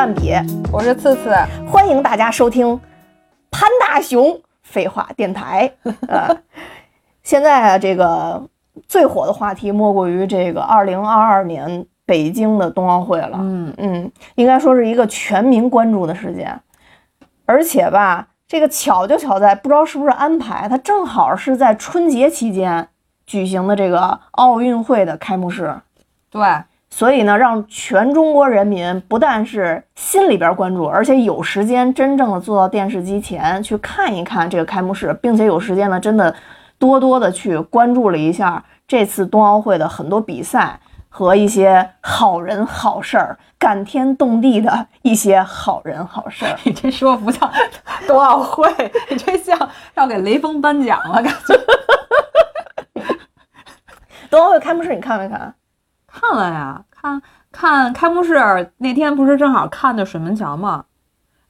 [0.00, 0.32] 蛋比，
[0.72, 1.30] 我是次次，
[1.70, 2.80] 欢迎大家收听
[3.50, 5.70] 潘大熊废话电台。
[6.08, 6.34] 呃，
[7.22, 8.42] 现在啊，这个
[8.88, 13.36] 最火的话题莫过于这个二零二二年北京的冬奥会了。
[13.42, 16.58] 嗯嗯，应该说是一个全民关注的事件，
[17.44, 22.88] 而且吧，这个巧就巧在不知道是不是安排，它正好是在春节期间
[23.26, 25.78] 举行的这个奥运会的开幕式。
[26.30, 26.40] 对，
[26.92, 36.34] 所以呢，让全中国人民不但是心里边关注，而且有时间真正的坐到电视机前去看一看这个开幕式，并且有时间呢，真的
[36.78, 46.58] 多多的去关注了一下这次冬奥会的很多比赛和一些好人好事儿，感天动地的一些好人好事儿。
[46.64, 47.48] 你 这说不像
[48.06, 48.68] 冬奥会，
[49.08, 49.56] 你这像
[49.94, 51.58] 要给雷锋颁奖了，感觉。
[54.28, 55.54] 冬奥会开幕式你看没看？
[56.12, 57.22] 看了呀，看
[57.52, 60.84] 看开幕式那天不是正好看的水门桥吗？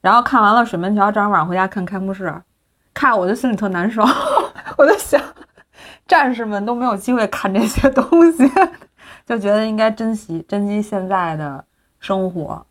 [0.01, 2.35] 然后看完了水门桥，正好晚上回家看开幕式，
[2.95, 4.03] 看我就心里特难受，
[4.79, 5.21] 我就想，
[6.07, 8.51] 战士们都没有机会看这些东西，
[9.27, 11.65] 就觉得应该珍惜珍惜现在的
[11.99, 12.67] 生活。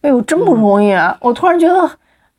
[0.00, 0.92] 哎呦，真不容易！
[1.20, 1.90] 我突然觉得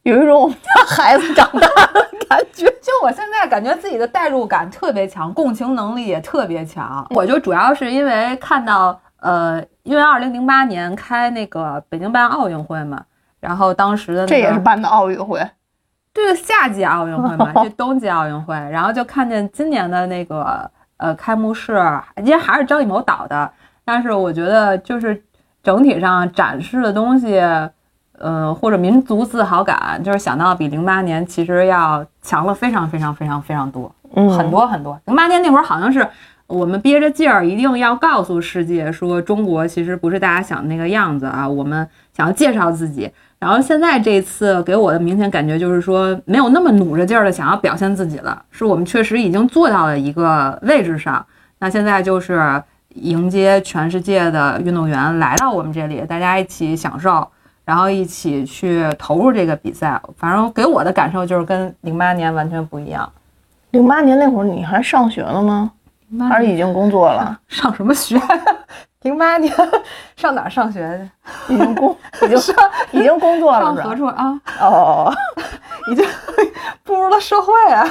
[0.04, 2.66] 有一种我们家孩子长大的感觉。
[2.82, 7.06] 就我现在感觉自己的代入感特别强，共情能力也特别强。
[7.12, 13.04] 我就主要是因为看到，呃，因为二零零八年开那个北京办奥运会嘛，
[13.40, 15.48] 然后当时的、那个、这也是办的奥运会，
[16.12, 21.74] 对夏季奥运会嘛， 这冬季奥运会，然后就看见今年的那个呃开幕式，
[22.24, 23.52] 因为还是张艺谋导的，
[23.86, 25.22] 但是我觉得就是
[25.62, 27.40] 整体上展示的东西。
[28.20, 35.00] 呃，或者民族自豪感，就是想到比零八年其实要强了非常非常非常非常多，嗯很多很多。
[35.06, 36.08] 零八年那会儿好像是
[36.48, 43.10] 我们憋着劲儿，一定要告诉世界说中国其实不是大家想的那个样子啊，我们想要介绍自己。
[43.40, 51.26] 然后现在这次给我的明显感觉就是说，没有那么努着劲儿的想要表现自己了，是我们确实已经做到了一个位置上。
[51.60, 52.62] 那现在就是
[52.96, 57.26] 迎接全世界的运动员来到我们这里，大家一起享受。
[57.70, 63.08] 然后一起去投入这个比赛，反正给我的感受就是跟零八年完全不一样。
[63.70, 65.72] 零八年那会儿你还上学了吗？
[66.28, 67.40] 还是已经工作了？
[67.48, 68.20] 上什么学？
[69.04, 69.54] 零八年
[70.16, 71.00] 上哪儿上学
[71.48, 71.54] 去？
[71.54, 72.56] 已经工， 已经上，
[72.90, 74.42] 已经工作了上何处啊？
[74.60, 75.14] 哦，
[75.92, 76.04] 已经
[76.84, 77.86] 步入了社会啊，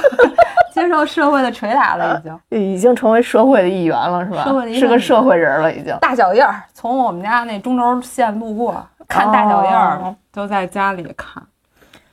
[0.73, 4.43] 接受社会的捶打了，已经，已经成为社会的一员了，是吧？
[4.43, 5.95] 社会的一是个社会人了，已经。
[6.01, 8.85] 大脚印儿从我们家那中轴线路过。
[9.09, 11.43] 看大脚印儿，都在家里看。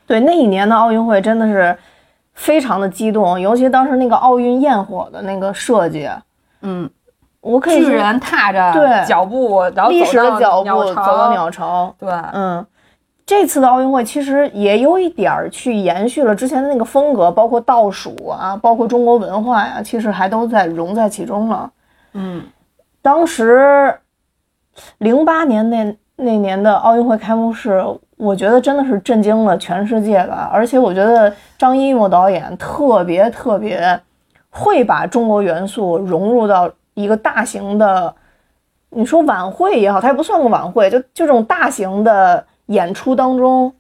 [0.07, 1.77] 对，那一年的奥运会真的是
[2.33, 6.09] 非常的激动，尤其当时那个奥运焰火的那个设计，
[6.63, 6.89] 嗯，
[7.43, 11.95] 我可以巨人踏着对脚步，然后历史的脚步走到鸟巢。
[11.99, 12.65] 对，嗯，
[13.27, 21.71] 这次的奥运会其实也有一点儿去延续了之前的那个风格，包括倒数啊，包括中国文化呀、啊，其实还都在融在其中了。
[22.15, 22.43] 嗯，
[23.03, 23.99] 当时
[24.97, 25.95] 零八年那。
[26.17, 27.85] 那年的奥运会开幕式，
[28.17, 30.51] 我觉得真的是震惊了全世界吧。
[30.53, 34.01] 而且我觉得张艺谋导演特别特别
[34.51, 38.15] 会把中国元素融入到一个大型的，
[38.89, 43.71] 你说晚会也好，它也不算个晚会，就就这种大型的演出当中，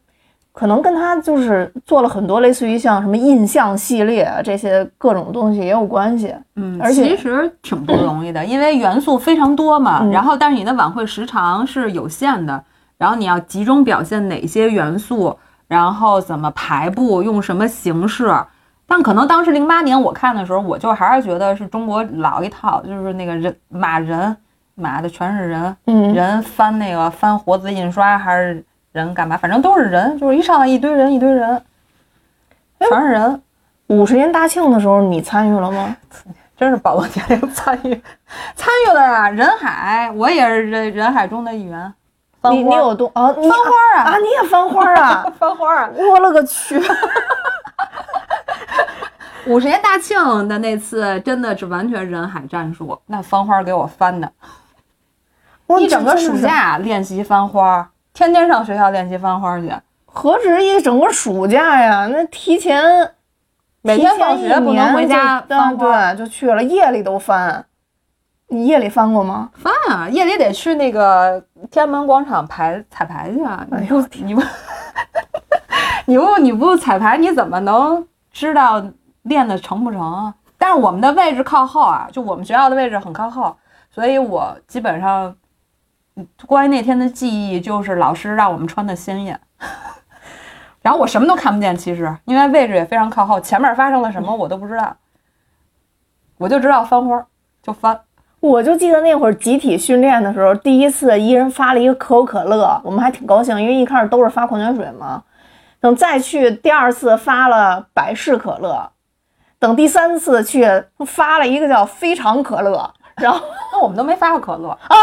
[0.56, 6.34] 可能跟他就是做了很多类似于像什么印象系列啊这些各种东西也有关系。
[6.54, 9.98] 嗯，而且其实挺不容易的，因为元素非常多嘛。
[10.00, 12.64] 嗯、然后，但是你的晚会时长是有限的，
[12.96, 15.36] 然后你要集中表现哪些元素，
[15.68, 18.34] 然后怎么排布，用什么形式。
[18.86, 24.34] 但可能当时零八年我看的时候，我就还是觉得是中国老一套，就是那个人马人
[24.74, 28.64] 马的全是人，嗯，人翻那个翻活字印刷还是
[28.96, 29.36] 人干嘛？
[29.36, 31.62] 反正都是人，就是一上来一堆人一堆人，
[32.80, 33.42] 全是人。
[33.88, 35.96] 五十年大庆的时候，你参与了吗？
[36.56, 38.02] 真是保罗年龄参与，
[38.54, 39.28] 参与了呀！
[39.28, 41.92] 人海，我也是人人海中的一员。
[42.50, 43.30] 你你有多啊？
[43.32, 44.02] 翻花啊！
[44.12, 45.26] 啊，你也翻花啊？
[45.38, 45.90] 翻花啊！
[45.94, 46.80] 我勒个去！
[49.46, 54.32] 五十年大庆的那次真的是完全人海战术，那翻花给我翻的，
[55.78, 59.70] 一整个暑假练习翻花，天天上学校练习翻花去。
[60.06, 62.06] 何止一整个暑假呀？
[62.06, 62.82] 那提前。
[63.82, 67.64] 每天放学不能回家，对，就去了，夜里都翻。
[68.48, 69.50] 你夜里翻过吗？
[69.52, 73.64] 翻啊，夜里得去那个天安门广场排彩排去啊！
[73.70, 74.42] 哎呦，你不，
[76.06, 78.82] 你不，你不彩排，你怎么能知道
[79.22, 80.34] 练的成不成啊？
[80.56, 83.54] 但是我们的位置靠后啊，就我们学校的位置很靠后，
[83.90, 85.36] 所以我基本上，嗯
[86.46, 89.38] 关于那天的记忆就是老师让我们穿的鲜艳，
[90.82, 94.96] 然后我什么都看不见，其实因为位置也非常靠后，前面发生了什么我都不知道，
[96.38, 97.26] 我就知道翻花
[97.62, 98.00] 就翻，
[98.40, 105.22] 我就记得那会儿集体训练的时候，第一次一人发了一个可口可乐，我们还挺高兴，因为一开始都是发矿泉水嘛。
[105.78, 108.90] 等再去第二次发了百事可乐，
[109.58, 110.66] 等第三次去
[111.04, 113.40] 发了一个叫非常可乐，然后
[113.72, 114.96] 那我们都没发过可乐啊，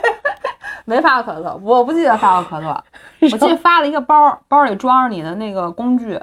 [0.84, 2.84] 没发过可乐，我不记得发过可乐，
[3.20, 6.20] 我记得发了一个包，包里装着你的那个工具，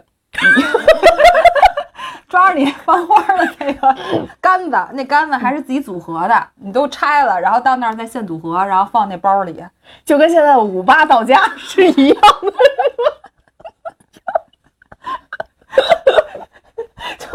[2.30, 3.96] 装着你翻花的那个
[4.40, 9.64] 杆子，那杆子还是自己组合的，你都拆了，然后到那儿再现组合，然后放那包里。
[10.06, 12.54] 就跟现在五八到家 是一样的。
[17.18, 17.28] 就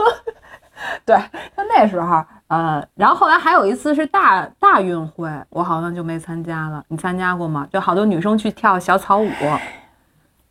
[1.05, 1.17] 对，
[1.57, 6.82] 就那时候，呃，然后后来还有一次是大大运会，我好像就没参加了。
[6.88, 7.66] 你参加过吗？
[7.72, 9.31] 就好多女生去跳小草舞，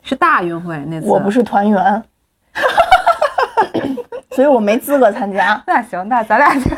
[0.02, 1.08] 是大运会那次。
[1.08, 2.04] 我不是团员，
[4.32, 5.62] 所以我没资格参加。
[5.68, 6.70] 那行，那咱俩就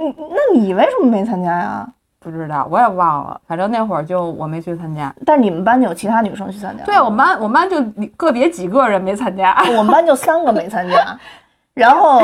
[0.00, 1.88] 嗯，那你为什么没参加呀？
[2.18, 3.40] 不知道，我也忘了。
[3.46, 5.14] 反正那会儿就我没去参加。
[5.24, 6.82] 但是你们班有其他女生去参加？
[6.84, 7.80] 对，我们班我们班就
[8.16, 9.54] 个别几个人没参加。
[9.76, 11.16] 我们班就三个没参加。
[11.74, 12.22] 然后，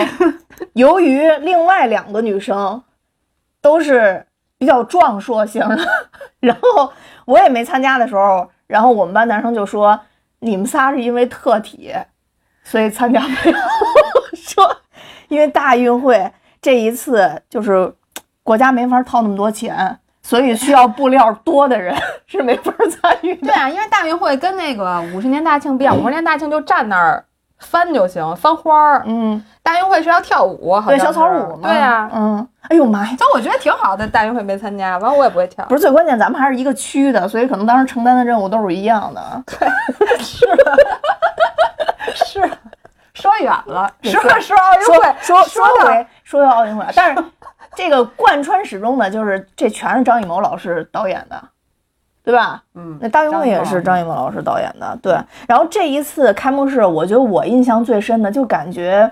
[0.75, 2.83] 由于另外两个女生
[3.61, 4.25] 都是
[4.59, 5.79] 比较壮硕型的，
[6.39, 6.93] 然后
[7.25, 10.01] 我也没参加的时候，然后我们班男生就说
[10.39, 11.93] ：“你们仨是因为特体，
[12.63, 13.59] 所以参加不了。
[14.35, 14.77] ”说
[15.29, 16.31] 因为大运会
[16.63, 17.93] 这一次就是
[18.43, 21.97] 国家没法掏那么多钱，所以需要布料多的人
[22.27, 23.35] 是没法参与。
[23.37, 27.25] 对啊，因为大运会跟那个五十年大庆不一样，五十年大庆就站那儿
[27.61, 29.03] 翻就行，翻花儿。
[29.07, 31.69] 嗯，大运会是要跳舞，好对，像对小草舞嘛。
[31.69, 33.15] 对啊，嗯，哎呦妈呀！
[33.19, 35.65] 但我觉得挺好的，大运会没参加，完我也不会跳。
[35.67, 39.23] 不是最关键，咱们还是一个区的，所以可能当时承担的任务都是一样的。
[39.47, 39.69] 对
[40.19, 40.47] 是，
[42.15, 42.51] 是
[43.15, 47.25] 说远了，对说说奥运会，说说到回说到奥运会，但是
[47.75, 51.41] 这个贯穿始终的就是这全是张艺谋老师导演的，
[52.23, 52.63] 对吧？
[52.75, 55.17] 嗯，那大运会也是张艺谋老师导演的，对。
[55.49, 59.11] 然后这一次开幕式，我觉得我印象最深的就感觉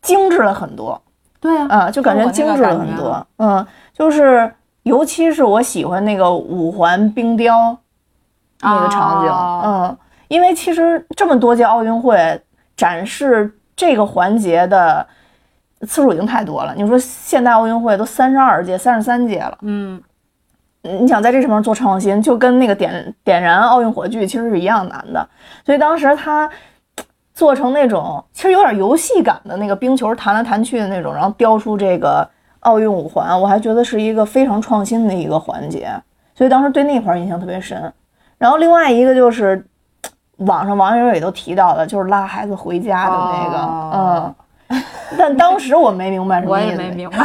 [0.00, 1.00] 精致了很多，
[1.40, 4.50] 对啊，啊，就感觉精致了很多，嗯，就是
[4.84, 7.76] 尤其是我喜欢那个五环冰雕
[8.62, 12.40] 那个场景，哦嗯，因为其实这么多届奥运会
[12.76, 15.06] 展示这个环节的
[15.82, 16.74] 次数已经太多了。
[16.74, 20.00] 你说现代奥运会都三十二届、三十三届了，嗯，
[20.82, 25.28] 你想在这上面做创新，就跟那个点点燃奥运火炬其实是一样难的。
[25.66, 26.48] 所以当时他
[27.34, 32.28] 做成那种其实有点游戏感的那个冰球弹来弹去的那种，然后雕出这个
[32.60, 35.90] 奥运五环，我还觉得是一个非常创新的一个环节。
[36.34, 37.92] 所以当时对那块儿印象特别深。
[38.38, 39.64] 然后另外一个就是
[40.36, 44.34] 网上网友也都提到的，就是拉孩子回家的那个，哦
[44.68, 44.82] 嗯。
[45.18, 47.18] 但当时我没明白什么意思，也没明白。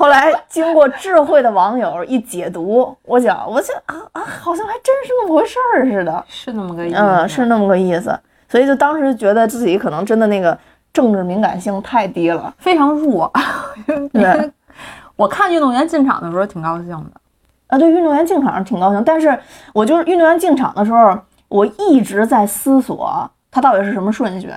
[0.00, 8.18] 后来经过智慧的网友一解读，我讲，我想啊啊，好像还真是那么回事儿似的，是那么个意思，嗯，是那么个意思。
[8.48, 10.58] 所以就当时觉得自己可能真的那个
[10.90, 13.30] 政治敏感性太低了，非常弱。
[14.10, 14.50] 对
[15.16, 17.12] 我看运动员进场的时候挺高兴的，
[17.66, 19.38] 啊，对，运动员进场挺高兴，但是
[19.74, 21.14] 我就是运动员进场的时候，
[21.48, 24.50] 我一直在思索他到底是什么顺序。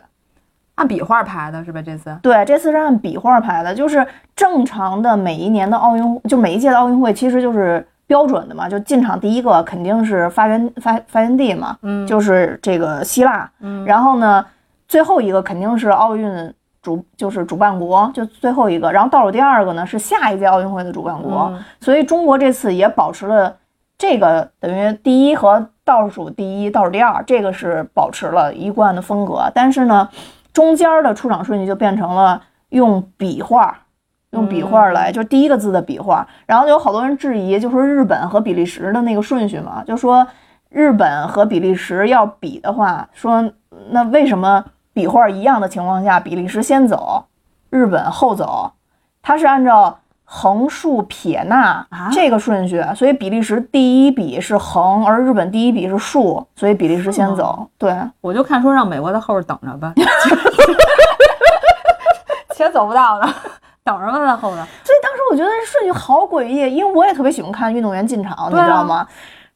[0.75, 1.81] 按笔画排的是吧？
[1.81, 14.45] 这次对，这次是按笔画排的，就是正常的每一年的奥运，就每一届的奥运会其实就是标准的嘛，就进场第一个肯定是发源发发源地嘛，嗯就是这个希腊，嗯然后呢，
[14.87, 23.55] 最后一个肯定是奥运主就是主办国，就最后一个，然后倒数第二个呢是下一届奥运会的主办国，嗯所以中国这次也保持了
[23.97, 29.49] 这个等于第一和倒数第一、倒数第二，这个是保持了一贯的风格。
[29.53, 30.09] 但是呢，
[30.53, 33.77] 中间的出场顺序就变成了用笔画，
[34.29, 36.27] 用笔画来，就是第一个字的笔画。
[36.45, 40.25] 然后就有好多人质疑，就说日本和比利时的那个顺序嘛，就说
[40.69, 43.51] 日本和比利时要比的话，说
[43.89, 47.25] 那为什么笔画一样的情况下，比利时先走，
[47.69, 48.73] 日本后走？
[49.21, 49.99] 它是按照
[50.35, 57.67] 横竖撇捺啊这个顺序，所以比利时第一笔是横，而日本第一笔是竖，所以比利时先走。
[57.77, 59.93] 对，我就看说让美国在后边等着吧，
[62.55, 63.31] 且走不到呢，
[63.83, 64.65] 等着吧，在后边。
[64.83, 69.07] 所以当时我觉得这顺序好诡异，因为我也特别喜欢看运动员进场，你知道吗？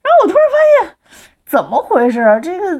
[0.03, 0.95] 然后我突然发现，
[1.47, 2.39] 怎么回事？
[2.43, 2.79] 这个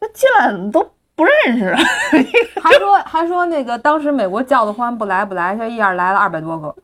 [0.00, 1.74] 这进来怎么都不认识。
[2.62, 6.74] 还说还说那个当时美国叫的欢不来不来，这一下来了二百多个，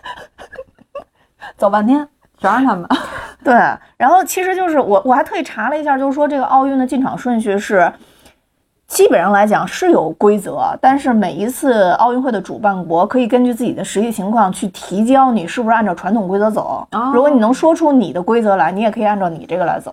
[1.56, 2.06] 走半天
[2.38, 2.88] 全是他们。
[3.44, 3.54] 对，
[3.96, 7.90] 然后其实就是我我还特意查了一下，就是说这个奥运的进场顺序是，
[8.86, 16.86] 基本上来讲是有规则，但是每一次奥运会的主办国可以根据自己的实际情况去提交你是不是按照传统规则走。
[16.92, 19.92] 哦如果你能说出你的规则来，你也可以按照你这个来走。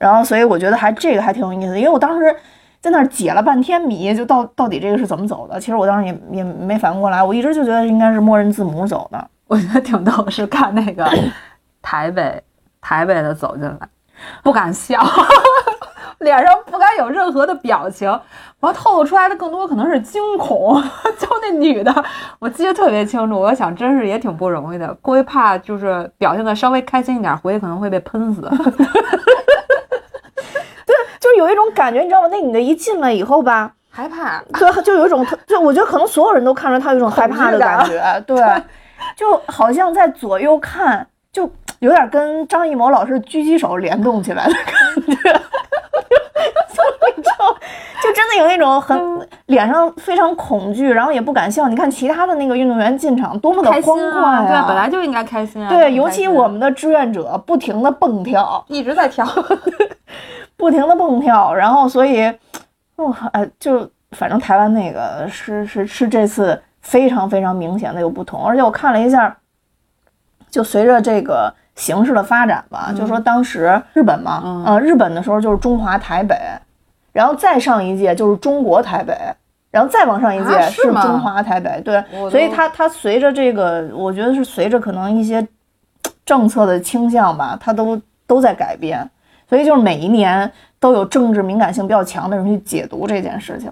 [0.00, 2.34] 然后，所以我觉得还这个还挺有意思，因为我当时
[2.80, 5.60] 在那儿解了半天谜，就到到底这个是怎么走的。
[5.60, 9.28] 其实我当时也也没反应过来，我一直就觉得应该是默认字母走的。
[9.46, 11.06] 我觉得挺逗，是看那个
[11.82, 12.42] 台北
[12.80, 13.76] 台北的走进来，
[14.42, 14.98] 不敢笑，
[16.20, 18.20] 脸上不敢有任何的表情，然
[18.60, 20.82] 后透露出来的更多可能是惊恐。
[21.20, 21.94] 就那女的，
[22.38, 28.50] 我记得特别清楚，我想真是也挺不容易的，估计怕就是表现的稍微开心一点，回去可能会被喷死。
[31.30, 32.28] 就有一种感觉，你知道吗？
[32.30, 38.36] 那女的一进来以后吧，害怕，对， 就有一种特，就我觉得可能所有人都看出来她有一种害怕的感觉，对，
[39.16, 44.64] 就好像在左右看，就有点跟张艺谋老师狙击手联动起来的感
[45.06, 45.40] 觉，
[48.02, 51.68] 就真的有那种很脸上非常恐惧，然后也不敢笑。
[51.68, 54.46] 你看其他的那个运动员进场多么的欢快！
[54.46, 55.68] 对啊，本来就应该开心啊。
[55.68, 59.26] 对，尤其我们的志愿者不停的蹦跳，一直在跳。
[60.60, 62.26] 不停的蹦跳，然后所以，
[62.94, 69.36] 哦，哎，就反正台湾那个是是是这次非常非常明显的有不同，而且我看了一下，
[70.50, 76.36] 就随着这个形势的发展吧，就说当时日本嘛，嗯呃，日本的时候就是中华台北，
[77.12, 79.16] 然后再上一届就是中国台北。
[79.72, 85.46] 然后再往上一届啊是吗中华台北，对，所以都它它随着这个，我觉得是随着可能一些
[86.26, 89.08] 政策的倾向吧，它都都在改变。
[89.50, 93.70] 所以就是每一年都有政治敏感性比较强的人去解读这件事情。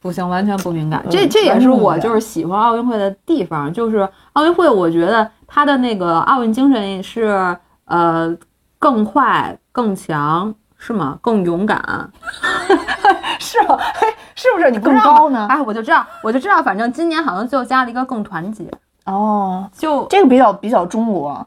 [0.00, 1.00] 不行，完全不敏感。
[1.06, 8.36] 嗯这这也是我就是喜欢奥运会的地方，就是奥运会，我觉得它的那个奥运精神是呃
[8.78, 11.18] 更快、更强，是吗？
[11.22, 11.80] 更勇敢，
[13.40, 13.78] 是吗？
[13.94, 14.70] 嘿，是不是？
[14.70, 18.68] 你更高呢哎，我就知道，我就知道，反正今年好像就加了一个更团结，
[19.06, 20.04] 哦，就。
[20.08, 21.46] 这个比较比较中国，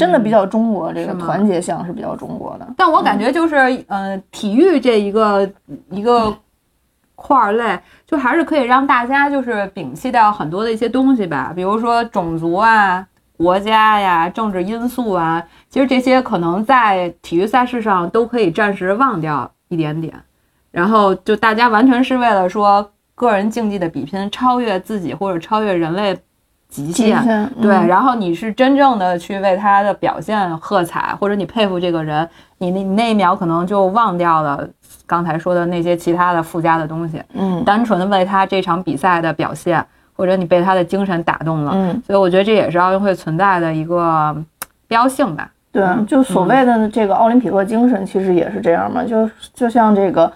[0.00, 2.66] 真的比较中国，这个团结项是比较中国的。
[2.76, 5.48] 但我感觉就是，呃，体育这一个
[5.90, 6.34] 一个
[7.14, 20.14] 块儿类，就还是可以让大家就是摒弃掉很多的一些东西吧，比如说种族啊、国家呀、政治因素啊，其实这些可能在体育赛事上都可以暂时忘掉一点点，
[20.70, 26.18] 然后就大家完全是为了说个人竞技的比拼，超越自己或者超越人类
[26.70, 27.22] 极极限。
[27.22, 32.26] 限对，嗯然后你是真正的去为他的表现喝彩，或者你佩服这个人，
[32.58, 34.66] 你那你那一秒可能就忘掉了
[35.06, 39.84] 刚才说的那些其他的附加的东西，嗯单纯的为他这场比赛的表现，
[40.16, 44.34] 或者你被他的精神打动了，嗯，所以我觉得这也是奥运会存在的一个
[44.86, 45.50] 标性吧。
[45.72, 49.04] 对，就所谓的这个奥林匹克精神，其实也是这样嘛。
[49.04, 50.30] 就就像这个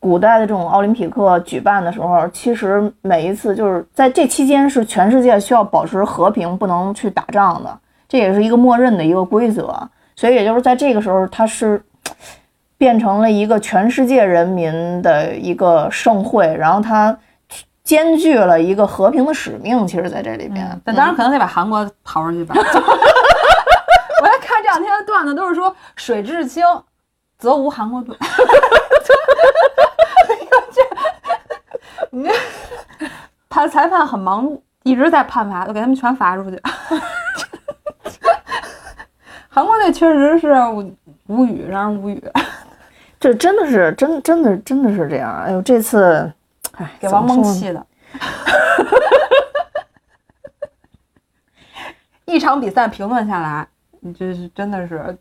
[0.00, 7.78] 古代的这种奥林匹克举办的时候，其实每一次就是在这期间是全世界需要保持和平，不能去打仗的，
[8.08, 9.76] 这也是一个默认的一个规则。
[10.14, 11.82] 所以也就是在这个时候，它是
[12.76, 17.16] 变成了一个全世界人民的一个盛会，然后它
[17.82, 19.86] 兼具了一个和平的使命。
[19.86, 22.54] 其实，在这里边，但当然可能得把韩国刨出去吧。
[24.20, 26.64] 我在看这两天的段子，都是说水至清
[27.38, 28.16] 则无韩国队。
[32.10, 32.30] 你这
[33.48, 36.60] 判裁判很忙碌，一直在判罚，都给他们全罚出去。
[39.48, 40.52] 韩国队确实是
[41.26, 42.22] 无语，让人无语，
[43.18, 45.42] 这真的是真真的真的是这样。
[45.42, 46.32] 哎呦，这次，
[46.76, 47.84] 哎，给王蒙气的。
[52.24, 53.66] 一场比赛评论下来，
[54.00, 55.18] 你这是真的是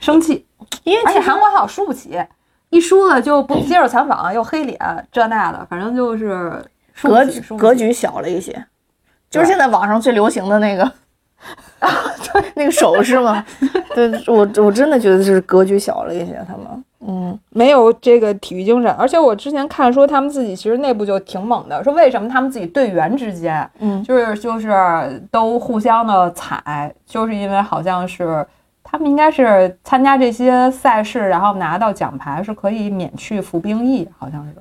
[0.00, 0.46] 生气，
[0.84, 2.22] 因为其实韩国好输不起，
[2.70, 4.78] 一输了就不接受采访，又黑脸
[5.10, 6.62] 这那的，反正就是
[7.02, 8.64] 格局格局小了一些，
[9.30, 10.92] 就是现在网上最流行的那个，
[12.32, 13.44] 对那个手势嘛。
[13.94, 18.90] 对我我真的觉得是格局小了一些，他们，嗯没有这个体育精神。
[18.92, 28.46] 而且我之前看说他们自己其实内部就挺猛的，说为什么他们自己队员之间嗯就是就是都互相的踩，就是因为好像是
[28.90, 34.54] 他们应该是参加这些赛事，然后拿到奖牌是可以免去服兵役，好像是，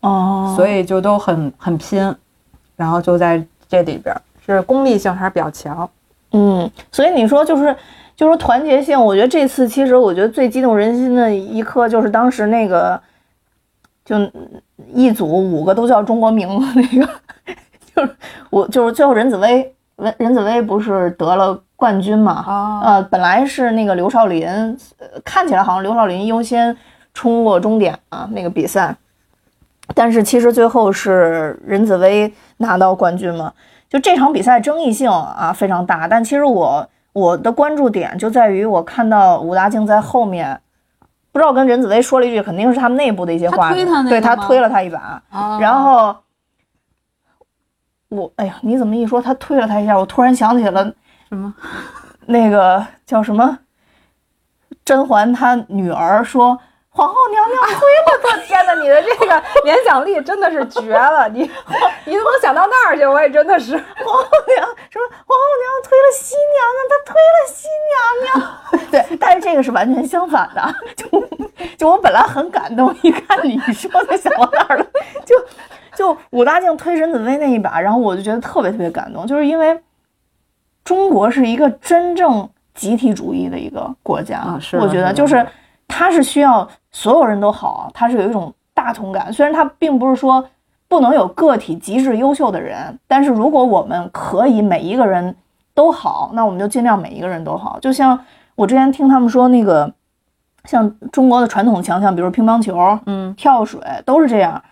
[0.00, 2.12] 哦，所以就都很很拼，
[2.74, 5.88] 然后就在这里边儿是功利性还是比较强。
[6.32, 7.76] 嗯，所以你说就是
[8.16, 13.00] 就是团结性，我觉得这次其实我觉得最激动人心的一刻就是当时那个，
[14.04, 14.16] 就
[14.92, 17.08] 一组五个都叫中国名字那个，
[17.94, 18.16] 就是
[18.50, 22.44] 我就是最后任子威，任任子威不是得了冠军嘛？
[22.46, 22.80] 哦。
[22.84, 24.46] 呃，本来是那个刘少林，
[24.98, 26.76] 呃看起来好像刘少林优先
[27.12, 28.96] 冲过终点啊那个比赛，
[29.94, 33.52] 但是其实最后是任子威拿到冠军嘛。
[33.88, 40.60] 就这场比赛争议性啊非常大，但其实我我的关注点就在于我看到武大靖在后面，
[41.30, 43.72] 不知道跟任子威说了一句，肯定是他们内部的一些话，
[44.08, 45.58] 对他推了他一把，哦。
[45.62, 46.16] 然后
[48.08, 50.92] 我哎呀，你怎么一说他推了他一下，我突然想起了
[51.28, 51.54] 什么？
[52.26, 53.58] 那个叫什么
[54.84, 56.58] 甄嬛她女儿说。
[56.96, 58.36] 皇后娘娘推了他！
[58.46, 61.26] 天哪，你的这个联想力真的是绝了！
[61.34, 61.40] 你
[62.04, 63.04] 你怎么想到那儿去？
[63.04, 63.72] 我也真的是。
[63.72, 68.88] 皇后娘说皇后娘推了新娘娘，她推了新娘娘。
[68.92, 70.74] 对，但是这个是完全相反的。
[70.94, 71.28] 就
[71.76, 74.86] 就我本来很感动，一看你说才想到那儿了。
[75.26, 75.34] 就
[75.96, 79.82] 就武大靖推沈子薇那一把，然后我就觉得特别特别感动，就是因为
[80.84, 84.38] 中国是一个真正集体主义的一个国家。
[84.38, 85.44] 啊是我觉得就是
[85.88, 89.32] 它是需要所有人都好，它是有一种大同感。
[89.32, 90.44] 虽然它并不是说
[90.86, 95.34] 不能有个体极致优秀的人，但是如果我们可以每一个人
[95.72, 97.78] 都好，那我们就尽量每一个人都好。
[97.80, 98.18] 就像
[98.54, 99.92] 我之前听他们说，那个
[100.64, 104.62] 像中国的传统强项，比如乒乓球、嗯跳水，都是这样。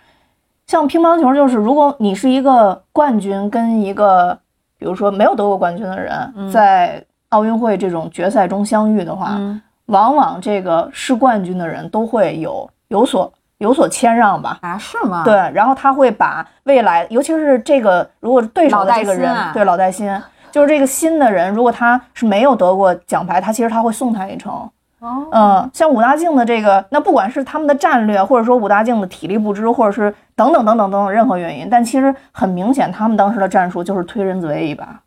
[0.66, 4.38] 像乒乓球，就是如果你是一个冠军，跟一个
[4.82, 14.58] 比如说没有得过冠军的人，在奥运会这种决赛中相遇的话，嗯往往这个是冠军的人都会有有所有所谦让吧。
[14.62, 15.22] 啊，是吗？
[15.24, 20.12] 对，然后他会把未来，尤其是这个如果是对手的这个人，对老带新，
[20.50, 24.68] 就是这个新的人，如果他是没有得过奖牌，他其实他会送他一程。
[25.02, 35.00] 哦，嗯，像武大靖的这个，那不管是他们的战略，或者说武大靖的体力不支，或者是等等等等等等任何原因，但其实很明显，他们当时的战术就是推任子威一把。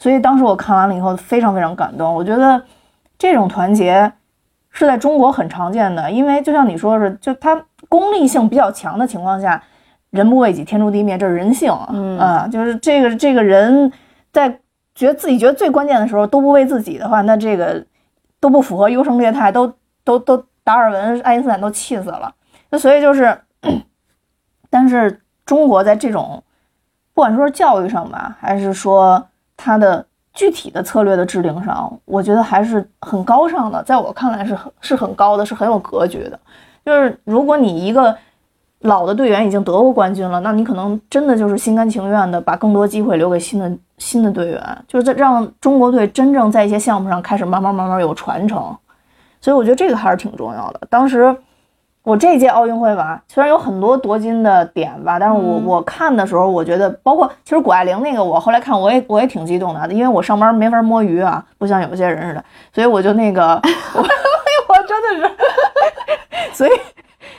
[0.00, 2.12] 所以当时我看完了以后，非常非常感动。
[2.12, 2.60] 我觉得
[3.16, 4.12] 这种团结
[4.70, 9.62] 是在中国很常见的，因为就像你说的是，就他功利性比较强的情况下，
[10.10, 11.88] 人不为己，天诛地灭，这是人性啊。
[11.92, 13.92] 嗯啊，就是这个这个人
[14.32, 14.48] 在
[14.94, 17.84] 觉得自己觉得最关键的时候都不为自己的话，那这个
[18.40, 19.72] 都不符合优胜劣汰，都
[20.04, 22.34] 都都达尔文、爱因斯坦都气死了。
[22.70, 23.38] 那所以就是，
[24.68, 26.42] 但是中国在这种
[27.14, 36.38] 不管说是教育上吧，还是说它的具体的策略的制定上，我觉得还是很高尚的，在我看来是很是很高的，是很有格局的。
[36.84, 38.16] 就是如果你一个
[38.80, 48.76] 老的队员已经得过冠军了，那你可能真的就是心甘情愿的把更多机会留给新的新的队员，就是在让中国队真正在一些项目上开始慢慢慢慢有传承。
[49.40, 50.80] 所以我觉得这个还是挺重要的。
[50.88, 51.36] 当时
[52.02, 63.60] 我这届奥运会吧，虽然有很多夺金的点吧，但是我、嗯我看的时候，我觉得包括其实谷爱凌那个，我后来看我也我也挺激动的，因为我上班没法摸鱼啊，不像有些人似的，所以我就那个
[63.94, 65.34] 我 我真的是，
[66.54, 66.70] 所以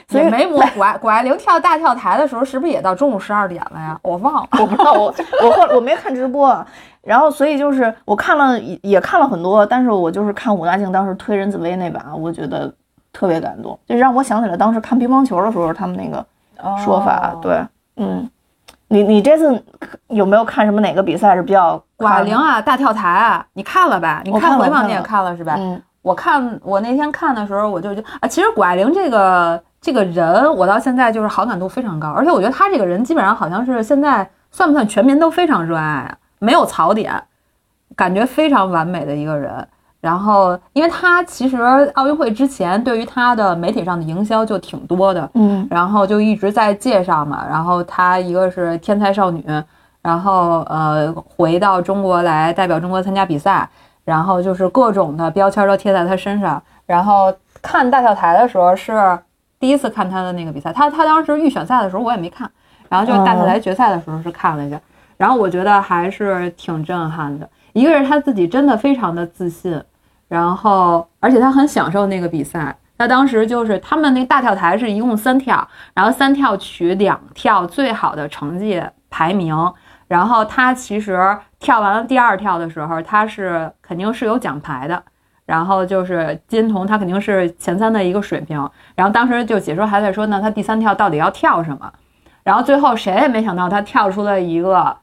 [0.07, 3.99] 所以没摸谷爱谷爱凌跳大跳台的时候，是不是也到中午十二点了呀？
[4.01, 4.47] 我忘了。
[4.59, 6.65] 我不知道，我我后我没看直播，啊
[7.01, 12.71] 然后所以就是我看了也也看了很多，但是我就是看武大靖当时推任子威那把，我觉得
[13.13, 16.23] 特别感动，就让我想起来当时看乒乓球的时候他们那个
[16.83, 17.31] 说法。
[17.33, 18.29] 哦对，嗯，
[18.89, 19.63] 你你这次
[20.07, 24.21] 有没有看什么哪个比赛是比较谷爱凌啊，大跳台啊，你看了吧？
[24.25, 25.55] 你看回放你也看了看了是吧？
[25.57, 37.13] 嗯我看我那天看的时候，我就觉得啊，其实谷爱凌这个这个人，我到现在就是好感度非常高，而且我觉得他这个人基本上好像是现在算不算全民都非常热爱啊，没有槽点，
[37.95, 39.67] 感觉非常完美的一个人。
[40.01, 41.61] 然后，因为他其实
[41.95, 47.45] 奥运会之前对于他的媒体上的营销就挺多的，嗯然后就一直在介绍嘛。
[47.49, 49.45] 然后他一个是天才少女，
[50.01, 53.69] 然后呃回到中国来代表中国参加比赛，
[54.05, 56.61] 然后就是各种的标签都贴在他身上。
[56.85, 59.19] 然后看大跳台的时候是
[59.59, 62.49] 第一次看他的那个比赛，他他当时预选赛的时候我也没看，
[62.87, 64.79] 然后就是大跳台决赛的时候是看了一下，
[65.17, 67.49] 然后我觉得还是挺震撼的。
[67.73, 69.81] 一个是他自己真的非常的自信，
[70.27, 72.75] 然后而且他很享受那个比赛。
[72.97, 79.55] 他当时就是他们那个大跳台是一共三跳，然后三跳取两跳最好的成绩排名。
[80.07, 85.01] 然后他其实跳完了第二跳的时候，他是肯定是有奖牌的。
[85.49, 88.69] 然后就是金童，他肯定是前三的一个水平。
[88.93, 91.91] 然后当时就解说还在说呢，他第三跳到底要跳什么？
[92.43, 94.95] 然后最后谁也没想到他跳出了一个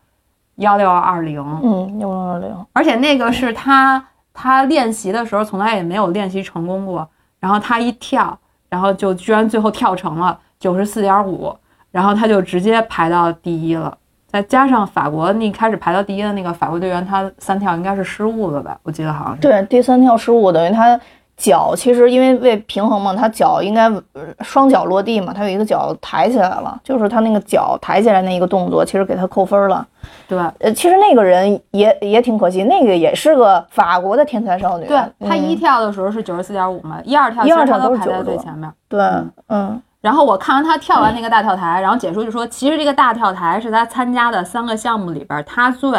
[0.58, 4.00] 幺六二零，嗯，幺六二零，而且那个是他
[4.32, 7.08] 他练习的时候从来也没有练习成功过，
[7.40, 11.52] 然后他一跳，然后就居然最后跳成了九十四点五，
[11.90, 13.98] 然后他就直接排到第一了。
[14.26, 18.78] 再加上法国那开始排到第一的那个法国队员，他三跳应该是失误了吧？
[18.82, 19.40] 我记得好像是。
[19.40, 20.98] 对，第三跳失误等于他
[21.36, 29.86] 脚其实因为为平衡嘛，他脚应该呃双脚落地嘛，他有一个脚抬起来了，就是他那个脚抬起来那一个动作，其实给他扣分了。
[30.26, 34.86] 对呃，其实那个人也也挺可惜，那个也是个法国的天才少女。
[34.86, 38.72] 对，他嗯一跳的时候是九十四点五嘛，一二跳一二跳都是排在90多最前面。
[38.88, 39.00] 对，
[39.48, 45.90] 嗯然后我看完他跳完那个大跳台，然后解说就说，其实这个大跳台是他参加的三个项目里边他最，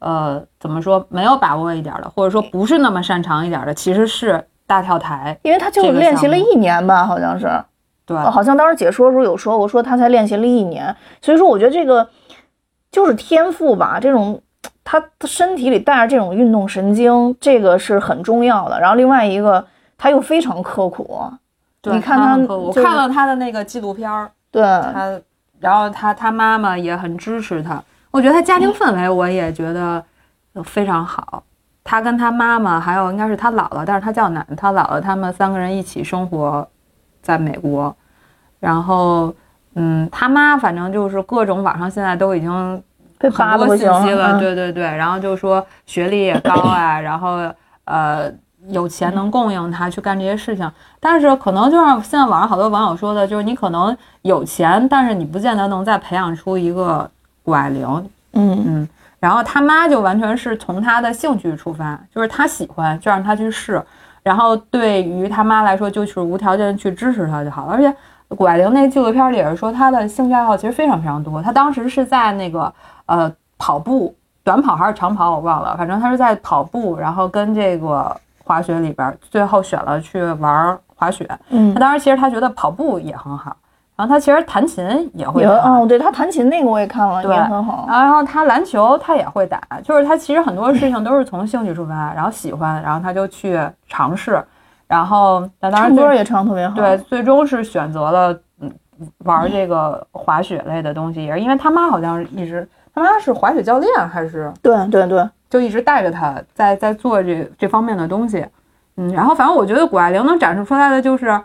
[0.00, 5.38] 呃，怎么说没有把握一点的，或者说不是那么擅长一点的，其实是大跳台。
[5.42, 7.48] 因为他就这个练习了一年吧，好像是。
[8.04, 12.10] 对，呃好像当时解说的时候有说我，说他才练习了一年，所以说我觉得这个
[12.90, 14.42] 就是天赋吧，这种
[14.82, 18.80] 他的身体里带着这种运动神经，这个是很重要的。
[18.80, 19.64] 然后另外一个，
[19.96, 21.38] 他又非常刻苦，对
[21.84, 25.20] 你看他我看了他的那个纪录片儿，对，他，
[25.60, 30.04] 然后他他妈妈也很支持他，我觉得他家庭氛围我也觉得
[30.64, 31.42] 非常好。
[31.84, 36.68] 他跟他妈妈还有应该是他姥姥，但是他叫奶奶，他姥姥他们三个人一起生活
[37.22, 37.96] 在美国，
[38.60, 39.34] 然后
[39.74, 42.50] 嗯，他妈反正就是各种网上现在都已经
[43.20, 44.38] 很多信息了，嗯。
[44.38, 47.50] 对对对，然后就说学历也高啊，然后
[47.84, 48.30] 呃
[48.70, 57.10] 有钱能供应他去干这些事情，但是可能就像现在网上好多网友说的，就是你可能有钱，但是你不见得能再培养出一个
[57.42, 63.82] 谷爱凌，嗯嗯，然后他妈就完全是从他的兴趣出发，就是他喜欢就让他去试，
[64.22, 67.72] 然后对于他妈来说就是无条件去支持他就好了。
[67.72, 67.94] 而且
[68.36, 71.42] 谷爱凌那纪录片里也是说，她的兴趣爱好其实非常非常多。
[71.42, 72.70] 她当时是在那个
[73.06, 78.14] 呃跑步，短跑还是长跑我忘了，反正他是在跑步，然后跟这个
[78.48, 81.28] 滑雪里边，最后选了去玩滑雪。
[81.50, 83.54] 嗯他，当时其实他觉得跑步也很好，
[83.94, 85.70] 然后他其实弹琴也会有弹。
[85.70, 87.84] 哦，对他弹琴那个我也看了，对也很好。
[87.86, 94.42] 然后他篮球他也会打，就是他其实很多事情都是从兴趣出发，然后喜欢，然后他就去尝试，
[94.86, 96.74] 然后那当然唱歌也唱特别好。
[96.74, 98.72] 对，最终是选择了嗯
[99.24, 108.46] 玩这个滑雪类的东西，也是因为他妈好像一直他妈是滑雪教练还是对对对，就一直带着他在在做这这方面的东西，
[108.96, 111.40] 嗯，然后反正我觉得谷爱凌能展示出来的就是，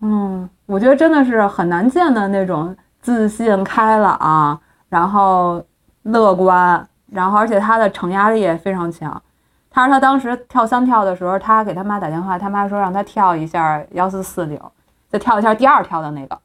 [0.00, 5.64] 嗯，我觉得真的是很难见的那种自信开朗，然后
[6.02, 9.22] 乐观，然后而且她的承压力也非常强。
[9.70, 14.60] 他说他当时跳三跳的时候，他给他妈打电话，他妈说让他跳一下幺四四零，
[15.08, 16.36] 再跳一下第二跳的那个，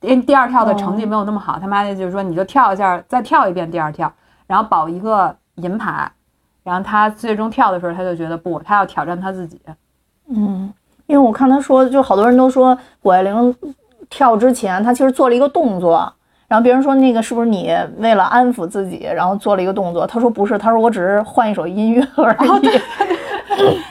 [0.00, 4.12] 因为第二跳的成绩没有那么好，他妈那就是说你就跳一下，再跳一遍第二跳，
[4.46, 6.10] 然后保一个银牌。
[6.62, 9.60] 然后他最终跳的时候，他就觉得不，他要挑战他自己。
[10.28, 10.72] 嗯，
[11.06, 13.54] 因为我看他说，就好多人都说谷爱凌
[14.08, 16.12] 跳之前，他其实做了一个动作，
[16.46, 20.06] 然后别人说那个是不是你为了安抚自己，然后做了一个动作？
[20.06, 22.80] 他说不是，他说我只是换一首音乐而已。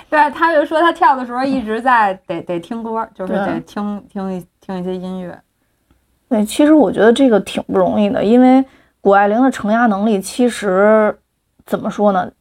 [0.10, 5.38] 对，他就说他跳的时候一直在得得听歌，就是得听听一听一些音乐。
[6.28, 8.64] 对，其实我觉得这个挺不容易的，因为
[9.02, 11.18] 谷爱凌的承压能力其实
[11.66, 12.32] 怎么说呢，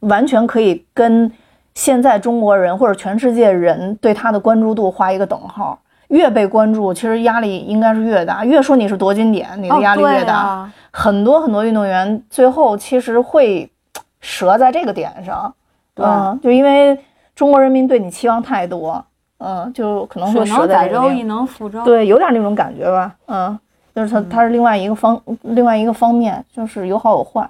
[0.00, 1.30] 完全可以跟
[1.74, 5.78] 现在中国人或者全世界人对他的关注度画一个等号。
[6.08, 8.42] 越被关注，其实压力应该是越大。
[8.42, 10.34] 越说你是夺金点，你的压力越大。
[10.34, 13.70] 啊、很多很多运动员最后其实会
[14.18, 15.54] 折在这个点上，
[15.96, 16.98] 嗯，就因为
[17.34, 19.04] 中国人民对你期望太多，
[19.36, 21.84] 嗯，就可能会折在这个点亦能覆舟。
[21.84, 23.58] 对，有点那种感觉吧，嗯，
[23.94, 27.46] 就是它它是另外一个方另外一个方面，就是有好有坏。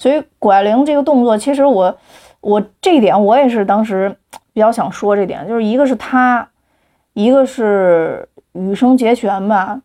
[0.00, 1.94] 所以谷爱凌这个动作，其实我
[2.40, 4.16] 我这一点我也是当时
[4.54, 6.48] 比较想说这点，就是一个是她，
[7.12, 9.82] 一个是羽生结弦吧。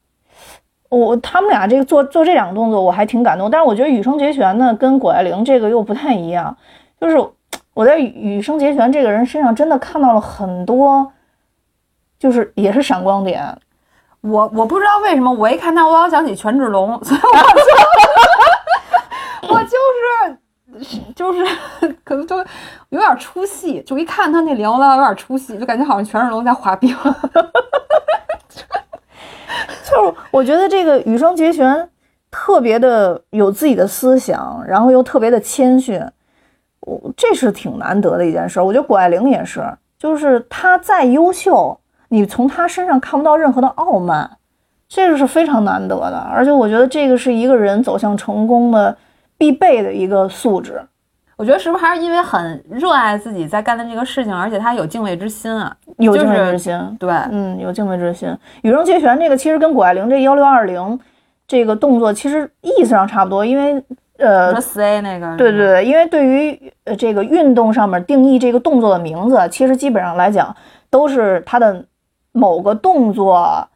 [0.88, 3.52] 我他们俩这个做做这两个动作，我还挺感动。
[3.52, 6.56] 但是我觉得羽生结弦呢，跟谷爱凌这个又不太一样。
[7.02, 7.18] 就是
[7.74, 11.12] 我在羽生结弦这个人身上真的看到了很多，
[12.18, 13.44] 就是也是闪光点。
[14.22, 17.95] 我我不知道为什么，我一看他，我老想起权志龙， 所以我就
[19.48, 19.78] 我就
[20.86, 21.46] 是就是
[22.04, 22.38] 可能就
[22.90, 26.96] 有点出戏，就一看他那铃铛有点出戏，就感觉好像权志龙在滑冰。
[29.84, 31.90] 就是我觉得这个羽生结弦
[32.32, 36.04] 特别的有自己的思想，然后又特别的谦逊，
[36.82, 38.60] 我这是挺难得的一件事。
[38.60, 39.64] 我觉得谷爱凌也是，
[39.98, 41.80] 就是她再优秀，
[42.10, 44.30] 你从她身上看不到任何的傲慢，
[44.90, 46.18] 这个是非常难得的。
[46.18, 48.98] 而且我觉得这个是一个人走向成功的
[49.38, 50.82] 必备的一个素质。
[51.38, 55.76] 我觉得是不是还是因为很热爱自己在干的这个事情，而且他有敬畏之心啊？
[55.98, 58.34] 有敬畏就是之心，对，嗯，有敬畏之心。
[58.62, 60.98] 羽生结弦这个其实跟谷爱凌这幺六二零
[61.46, 63.84] 这个动作其实意思上差不多，因为
[64.18, 70.56] 呃说，四 A 那个，对对，对，因为对于呃这个运动上面定义这个动作的名字，其实基本上来讲
[70.90, 71.86] 都是它的
[72.32, 73.68] 某个动作。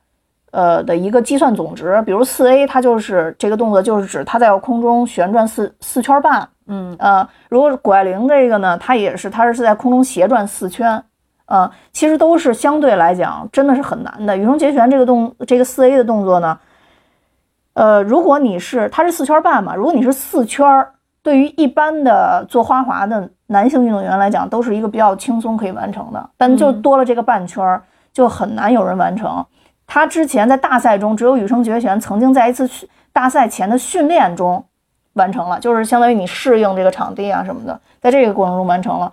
[0.52, 6.96] 呃的一个计算总值，比如四 A，它就是这个动作，就是指它在空中旋转四四圈半，嗯。
[7.00, 11.04] 呃，如果是谷爱凌这个呢，它也是，它是在空中斜转四圈，
[11.46, 14.36] 呃，其实都是相对来讲真的是很难的。
[14.36, 16.60] 羽生结弦这个动这个四 A 的动作呢，
[17.74, 26.82] 呃，如果你是它是四圈半嘛，如果你是四圈儿，对于一般的做花滑的男性运动员来讲，都是一个比较轻松可以完成的，但就嗯。
[26.82, 27.82] 多了这个半圈儿，
[28.14, 29.46] 就很难有人完成。
[29.92, 32.70] 他之前在大赛中，只有羽生结弦曾经在一次
[33.12, 34.64] 大赛前的训练中
[35.14, 39.12] 完成了，就是相当于你适应这个场地啊什么的，在这个过程中完成了。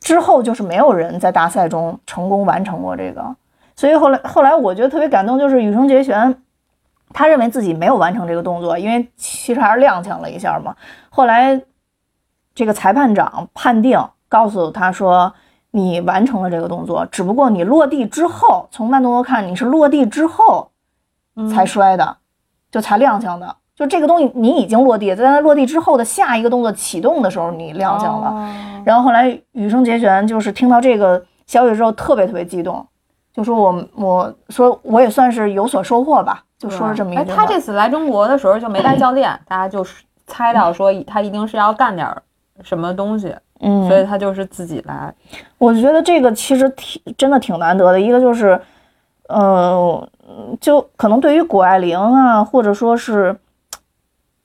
[0.00, 3.36] 之后就是没有人在大赛中成功完成过这个，
[3.76, 6.34] 所以后来后来我觉得特别感动，就是羽生结弦，
[7.12, 10.74] 他认为自己没有完成这个动作，因为其实还是踉跄了一下嘛。
[11.10, 11.60] 后来
[12.54, 15.34] 这个裁判长判定，告诉他说
[15.76, 20.70] 你完成了这个动作，只不过你落地之后，从慢动作看你是落地之后
[21.34, 22.16] 嗯才摔的，
[22.70, 23.56] 就才踉跄的。
[23.74, 28.28] 就这个东西你已经落地，在它落地之后的下一个动作启动的时候你踉跄了。
[28.28, 28.48] 哦
[28.84, 32.86] 然后后来羽生结弦就是听到这个消息之后特别特别激动，
[33.32, 37.36] 就说我我说我也算是有所收获吧，就说了这么一哎，句话。
[37.38, 42.22] 他这次来中国的时候就没带教练，大家就是猜到说他一定是要干点儿
[42.62, 45.12] 什么东西，嗯，所以他就是自己来。
[45.58, 48.00] 我觉得这个其实挺真的挺难得的。
[48.00, 48.60] 一个就是，
[49.28, 50.08] 呃，
[50.60, 53.36] 就可能对于谷爱凌啊，或者说是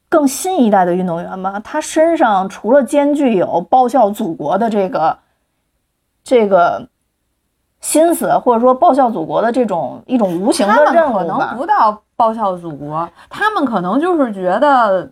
[0.10, 5.18] 更新一代的运动员吧，他身上除了兼具有报效祖国的这个
[6.24, 6.88] 这个
[7.80, 11.54] 心思，或者说报效祖国的这种一种无形他的们可能任务吧。
[11.56, 15.08] 不到报效祖国，他们可能就是觉得。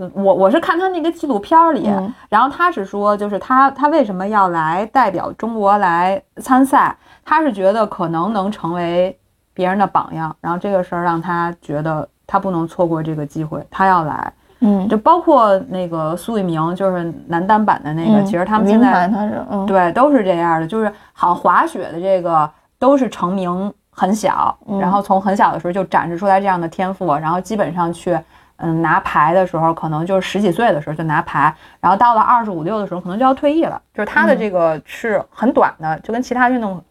[0.00, 6.96] 呃我我是看他那个纪录片儿里，嗯然后他是说，就是他他为什么要来代表中国来参赛？
[7.24, 9.16] 他是觉得可能能成为
[9.54, 14.32] 别人的榜样，然后这个事儿让他觉得他不能错过这个机会，他要来。
[14.64, 28.16] 嗯，就包括那个苏翊鸣，就是男单版的那个，嗯其实他们现名在牌他是嗯对都是这样的，就是好像滑雪的这个都是成名很小，嗯然后从很小的时候就展示出来这样的天赋，然后基本上去
[28.56, 36.82] 嗯拿牌的时候，可能就是十几岁的时候就拿牌，然后到了二十五六的时候可能就要退役了，就是他的这个是很短的，就跟其他运动。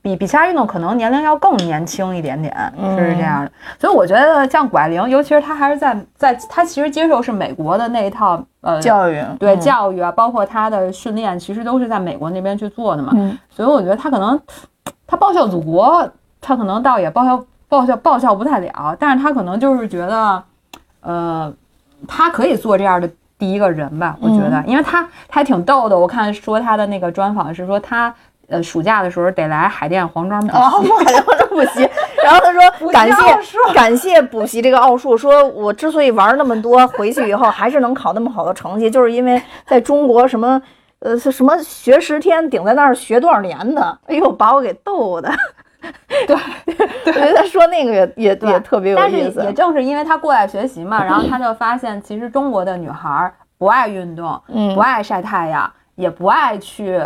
[0.00, 2.54] 比比其他运动可能年龄要更年轻一点点，
[2.96, 13.12] 是这样的，所以我觉得像谷爱凌，尤其是她还是在在她其实接受是美国的那一套呃教育对嗯教育啊，包括他的训练，其实都是在美国那边去做的嘛。
[13.16, 14.40] 嗯所以我觉得他可能
[15.04, 16.08] 他报效祖国，
[16.40, 20.40] 他可能倒也报效报效报效不太了，但是他可能就是觉得，
[21.00, 21.52] 呃，
[22.06, 25.98] 他可以做这样的第一个人吧，我觉得，因为他他还挺逗的。
[25.98, 28.14] 我看说他的那个专访是说他。
[28.50, 30.54] 呃，暑假的时候得来海淀黄庄补习，
[31.04, 31.86] 海淀黄庄补习。
[32.24, 40.58] 然后他说感谢感谢补习这个奥数，说我之所以玩那么多，回去以后还是能考那么好的成绩，就是因为在中国什么
[41.00, 45.30] 呃是什么学十天顶在那儿学多少年的，哎呦把我给逗的。
[46.26, 46.36] 对，
[47.06, 49.52] 我觉得他说那个也也对也特别有意思但是也。
[49.52, 57.00] 正是因为他过来学习嘛，然后他就发现，其实中国的女孩儿不爱运动，嗯不爱晒太阳，也不爱去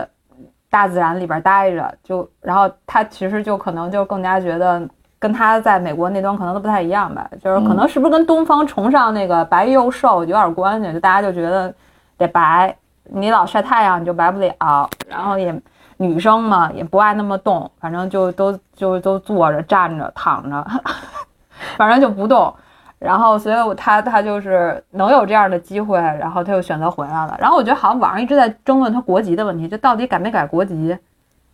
[0.71, 4.89] 大自然里边待着，就然后他其实就可能就更加觉得。
[5.23, 10.93] 跟他在美国那端可能都不太一样吧，就是可能是不是跟东方崇尚那个白又瘦有点关系？
[10.93, 11.73] 就大家就觉得
[12.19, 15.55] 得白，你老晒太阳你就白不了，然后也
[16.03, 20.67] 女生嘛也不爱那么动，反正就都就都坐着、站着、躺着，
[21.79, 22.53] 反正就不动。
[22.99, 27.37] 然后，所以我他他就是能有这样的机会，然后他就选择回来了。
[27.41, 30.97] 然后我觉得好像网上一直在争论他国籍的问题，就到底改没改国籍，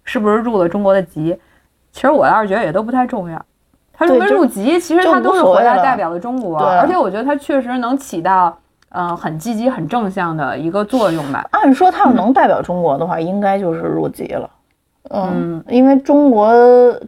[0.04, 1.38] 是不是入了中国的籍？
[1.90, 3.42] 其实我倒是觉得也都不太重要。
[3.94, 8.56] 他入没入籍，其实他都是回来代表了中国，而且我觉得他确实能起到
[8.90, 11.46] 嗯、呃很积极、很正向的一个作用吧。
[11.50, 14.50] 按说他要能代表中国的话，应该就是入籍了。
[15.10, 16.52] 嗯，因为中国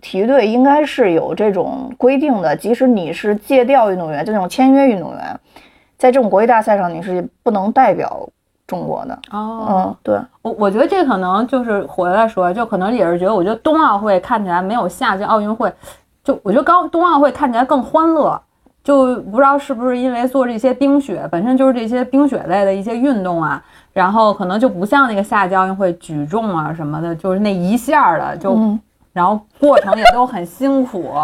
[0.01, 5.41] 体育队应该是有这种规定的，即使你是借调运动员，就那种签约运动员，
[5.99, 8.27] 在这种国际大赛上你是不能代表
[8.67, 9.19] 中国的。
[9.31, 15.71] 哦，嗯，对，我我觉得这可能就是回来说，就可能也是觉得，我觉得冬奥会看起来没有夏季奥运会，
[16.25, 18.41] 就我觉得刚冬奥会看起来更欢乐，
[18.91, 28.81] 就不知道是不是因为做这些冰雪，本身就是这些冰雪类的一些运动啊，然后可能就不像那个夏季奥运会举重啊什么的，就是那一下儿的就，嗯
[29.13, 31.15] 然后过程也都很辛苦。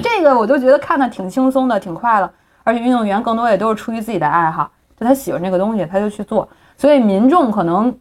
[0.00, 2.30] 这个我就觉得看的挺轻松的，挺快乐，
[2.62, 7.92] 而且运动员更多也都是出于自己的爱好，就他喜欢这个东西，他就去做，所以民众可能。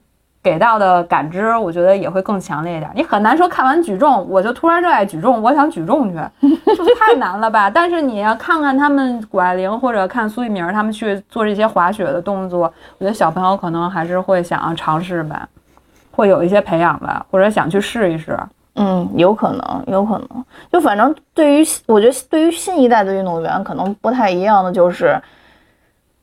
[0.44, 2.90] 给到的感知，我觉得也会更强烈一点。
[2.96, 6.18] 你很难说看完举重，我就突然热爱举重，我想举重去，
[6.66, 7.70] 这太难了吧？
[7.70, 12.62] 但是你要看看他们谷爱凌或者看苏翊鸣他们去做这些滑雪的动作，
[12.98, 15.48] 我觉得小朋友可能还是会想要尝试吧，
[16.12, 18.38] 会有一些培养吧，或者想去试一试。
[18.76, 20.46] 嗯，有可能，有可能。
[20.72, 25.22] 就反正对于我觉得对于新一代的运动员，可能不太一样的就是，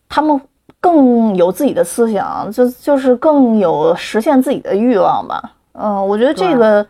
[0.09, 0.41] 他们
[0.81, 5.43] 更有自己的思想，就就是更有实现自己的欲望吧。
[5.73, 6.87] 嗯，我觉得这个，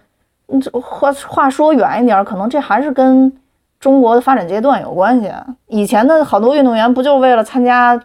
[0.49, 3.33] 嗯这话话说远一点儿，可能这还是跟
[3.81, 5.33] 中国的发展阶段有关系。
[5.67, 8.01] 以前的好多运动员不就为了参加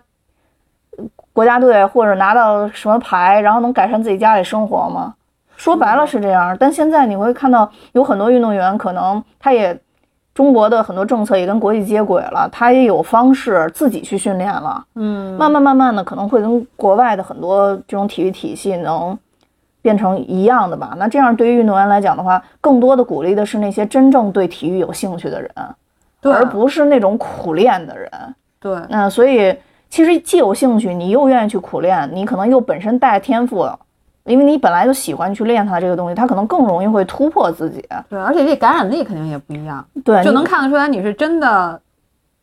[1.31, 5.13] 国家队或者拿到什么牌，然后能改善自己家里生活吗？
[5.55, 9.79] 说白了是这样，但现在你会看到有很多运动员，可能他也
[10.33, 14.83] 中国的很多政策也跟国际接轨了，他也有方式自己去训练了。
[14.95, 19.17] 嗯慢慢慢慢的，可能会跟国外的很多这种体育体系能
[19.81, 20.95] 变成一样的吧。
[20.97, 25.51] 那这样对于运动员来讲的话，更多的鼓励的是那些真正对体育有兴趣的人，
[26.19, 28.09] 对，而不是那种苦练的人。
[28.59, 29.55] 对，那所以
[29.89, 33.69] 其实既有兴趣，你又愿意去苦练，你可能又本身带天赋，
[34.25, 37.83] 因为你本来就喜欢去练它这个东西，它可能更容易会突破自己。
[38.09, 41.79] 对，而且这感染力肯定也不一样，对，就能看得出来你是真的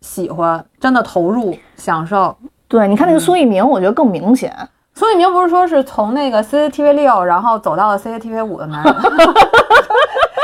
[0.01, 2.37] 喜欢，真的投入、享受。
[2.69, 4.55] 对，你看那个苏翊鸣，我觉得更明显。
[4.95, 9.01] 苏翊鸣不是说是从那个 CCTV 六，然后走到了 CCTV 五的男人吗？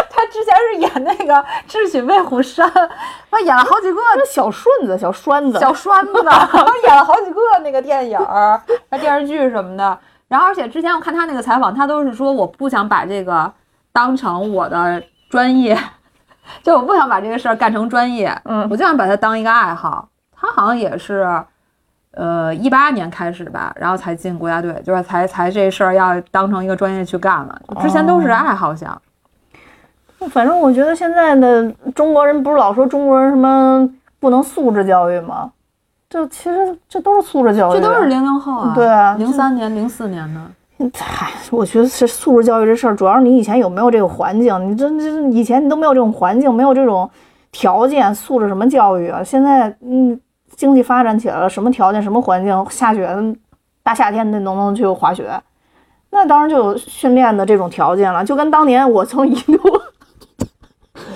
[0.08, 1.34] 他之前是演那个
[1.68, 2.66] 《智取威虎山》，
[3.30, 6.12] 他演了好几个那小顺子、小栓子，小栓子，
[6.84, 9.98] 演了好几个那个电影儿、那电视剧什么的。
[10.28, 13.52] 然后，而且之前我看他那个采访，他都是说我不想把这个
[13.92, 15.78] 当成我的专业，
[16.62, 20.08] 就我不想把这个事儿干成专业，嗯我就想把它当一个爱好。
[20.38, 21.26] 他好像也是，
[22.10, 27.60] 呃，一八年开始吧，然后才进国家队，就是才才这事儿要当成一个专业去干了。
[27.80, 29.00] 之前都是爱好项，
[30.30, 35.52] 反正我觉得现在的中国人不是老说中国人什么不能素质教育吗？
[36.16, 40.40] 这其实这都是素质教育，这都是零零后啊，对啊零三年、零四年的。
[40.98, 47.10] 唉，我觉得是素质教育这事儿，主要是你以前有没有这个环境，你这这以前你都没有这种环境，没有这种
[47.52, 49.22] 条件，素质什么教育啊？
[49.22, 50.18] 现在嗯，
[50.54, 53.14] 经济发展起来了，什么条件，什么环境，下雪
[53.82, 55.38] 大夏天的能不能去滑雪？
[56.08, 59.52] 那当然就有训练的这种条件了，就跟当年我从一度，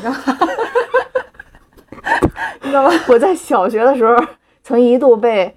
[2.61, 2.91] 你知道吗？
[3.09, 4.23] 我在小学的时候，
[4.62, 5.57] 曾一度被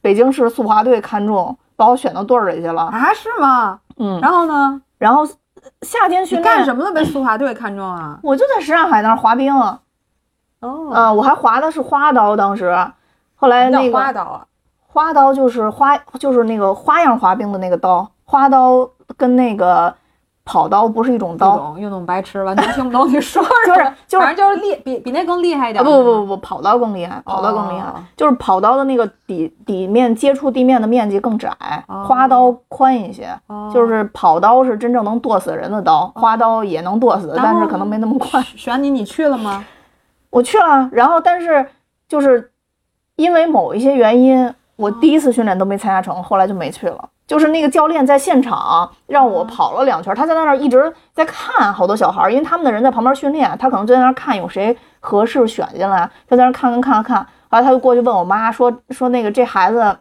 [0.00, 2.82] 北京市速滑队看中，把我选到队儿里去了。
[2.82, 3.80] 啊，是吗？
[3.98, 4.80] 嗯，然后呢？
[4.98, 5.26] 然后
[5.82, 8.18] 夏天训练干什么了被速滑队看中啊？
[8.24, 9.80] 我就在什刹海那儿滑冰啊，
[10.60, 12.74] 哦，啊我还滑的是花刀，当时，
[13.34, 14.46] 后来那个花刀啊，
[14.86, 19.94] 花刀就是花，就是那个花样滑冰的那个刀，花刀跟那个
[20.46, 23.74] 跑刀不是一种不刀，懂运动白痴，完全听不懂你说什么。
[23.74, 25.84] 就是就是反正就是厉，比比那更厉害一点。
[25.84, 31.50] 啊不不不不，跑刀更厉害，跑刀更厉害，哦就是跑刀的那个底底面接触地面的面积更窄，
[31.88, 33.28] 哦花刀宽一些。
[33.48, 38.40] 哦就是跑刀是真正能剁死人的刀，花刀也能剁死，但是可能没那么快。
[38.42, 39.64] 选你，你去了吗？
[40.30, 41.66] 我去了，然后但是
[42.08, 42.52] 就是
[43.16, 47.08] 因为某一些原因，我第一次训练都没参加成，后来就没去了。
[47.26, 57.26] 就是那个教练在现场让我跑了两圈，他在那儿一直在看好多小孩儿，因为他们的人在旁边训练，他可能就在那儿看有谁合适选进来，他在那儿看看看看看。
[57.48, 59.96] 后来他就过去问我妈说说那个这孩子，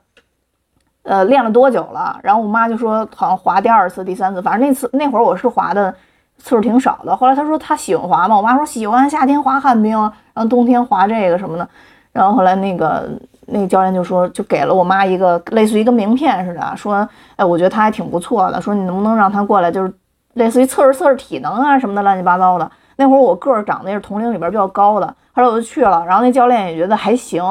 [1.04, 2.20] 呃，练了多久了？
[2.22, 5.92] 然后我妈就说好像滑第二次、第三次，反正那次那会儿我是滑的
[6.38, 7.16] 次数挺少的。
[7.16, 8.38] 后来他说他喜欢滑嘛？
[8.38, 9.92] 我妈说喜欢，夏天滑旱冰，
[10.34, 11.68] 然后冬天滑这个什么的。
[12.12, 13.10] 然后后来那个
[13.48, 19.94] 那个教练就说，就给了我妈一个类似于一个名片似的，说，哎，我觉得她还挺不错的，说你能不能让她过来，就是
[20.34, 22.70] 类似于测试测试体能啊什么的，乱七八糟的。
[22.98, 27.44] 那会儿我个儿长得也是同龄里边比较高的，后来我就去了，然后那教练也觉得还行，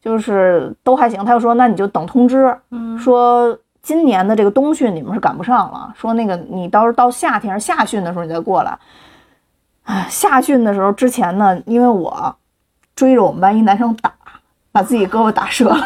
[0.00, 2.56] 就是都还行，他就说那你就等通知，
[2.98, 8.78] 说今年的这个冬训你们是赶不上了，说那个你到时候到夏天夏训的时候你再过来。
[9.84, 12.36] 哎，夏训的时候之前呢，因为我
[12.94, 14.12] 追着我们班一男生打，
[14.78, 15.76] 把自己胳膊打折了。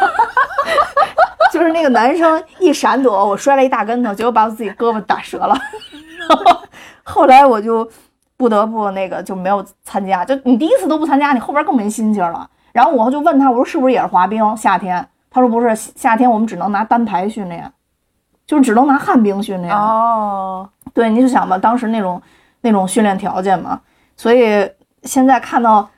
[1.51, 5.57] 就是那个男生一闪躲，我摔了一大跟头，结果把我自己胳膊打折了。
[6.29, 6.61] 然后
[7.01, 7.89] 后来我就
[8.37, 12.47] 不得不那个就没有参加，就你第一次都不参加，你后边更没心情了。
[12.71, 14.55] 然后我就问他，我说是不是也是滑冰？
[14.55, 15.07] 夏天？
[15.31, 17.71] 他说不是，夏天我们只能拿单排训练，
[18.45, 19.75] 就是只能拿旱冰训练。
[19.75, 22.21] 哦，对，你就想吧，当时那种
[22.61, 23.81] 那种训练条件嘛，
[24.15, 24.69] 所以
[25.03, 25.89] 现在看到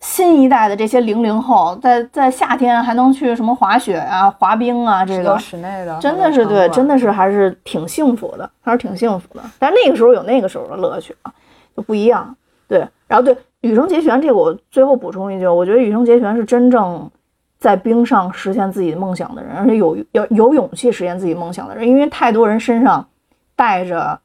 [0.00, 9.42] 新一代的这些零零后，在在夏天还能去什么滑雪啊、滑冰啊，这个室内的，真的是对，真的的是还是挺幸福的，还是挺幸福的。
[9.58, 11.32] 但那个时候有那个时候的乐趣啊，
[11.76, 12.34] 就不一样。
[12.68, 17.10] 对，然后对羽生结弦这个，我最后补充一句，我觉得羽生结弦是真正
[17.58, 23.04] 在冰上实现自己的梦想的人，而且有有有勇气实现自己梦想的人，因为太多人身上
[23.56, 24.20] 带着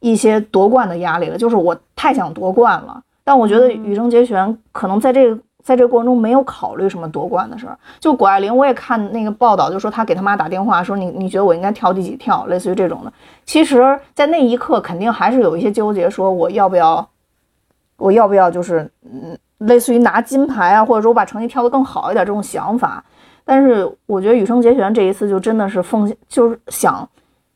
[0.00, 3.00] 一些夺冠的压力了，就是我太想夺冠了。
[3.24, 7.78] 但我觉得羽生结弦可能在这个在这个过程中没有考虑什么夺冠的事儿。
[8.00, 13.12] 就谷爱凌，我也看那个报道，就说她给她妈打电话说你你觉得我应该跳第几跳，类似于这种的。
[13.44, 17.08] 其实，在那一刻肯定还是有一些纠结，说我要不要，
[17.96, 23.04] 我要不要就是嗯，类似于拿金牌啊，或者说我把成绩跳得更好一点这种想法。
[23.44, 27.08] 但是我觉得羽生结弦这一次就真的是奉献，就是想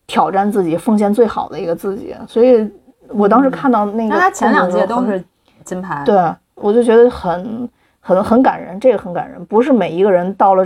[0.06, 2.14] 挑战自己，奉献最好的一个自己。
[2.28, 2.68] 所以
[3.08, 5.24] 我当时看到那个，那他前两届都是
[5.66, 6.14] 金牌，对，
[6.54, 7.68] 我就觉得很
[8.00, 9.44] 很很感人，这个很感人。
[9.44, 10.64] 不是每一个人到了，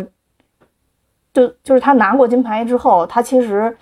[1.33, 3.75] 就就是他拿过金牌之后，他其实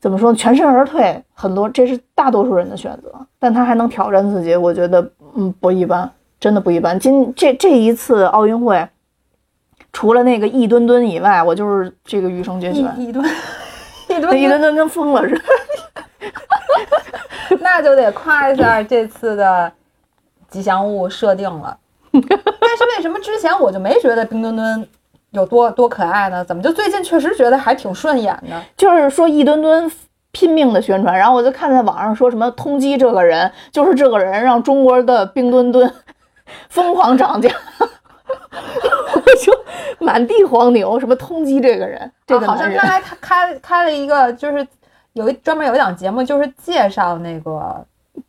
[0.00, 6.10] 怎么说呢，全身而退，很多这是大多数人的选择，但他还能挑战自己，我觉得嗯不一般，
[6.40, 6.98] 真的不一般。
[6.98, 8.86] 今这这一次奥运会，
[9.92, 15.40] 除了那个一吨吨以外，我就是这个羽生结弦，一一吨一那吨一吨吨跟疯了似的。
[17.60, 19.72] 那就得夸一下这次的
[20.48, 21.76] 吉祥物设定了。
[22.12, 24.88] 但是为什么之前我就没觉得冰墩墩
[25.30, 26.44] 有多多可爱呢？
[26.44, 28.62] 怎么就最近确实觉得还挺顺眼呢？
[28.76, 29.90] 就是说一墩墩
[30.32, 35.92] 拼命的宣传，然后我就看在网上说什么通缉这个人，就是这个人让中国的冰墩墩
[36.70, 39.52] 疯狂涨价， 我就
[39.98, 44.66] 满地黄牛，什么通缉这个人，这个啊好像刚才他开开了一个，就是
[45.12, 47.84] 有一专门有一档节目，就是介绍那个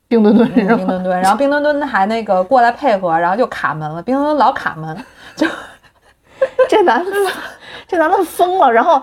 [0.07, 0.49] 冰墩墩？
[0.53, 4.95] 冰墩墩，然后冰墩墩还那个过来配合，然后就卡门了，冰墩墩老卡门，
[5.35, 5.47] 就
[6.69, 7.11] 这男的，
[7.87, 8.71] 这男的疯了。
[8.71, 9.01] 然后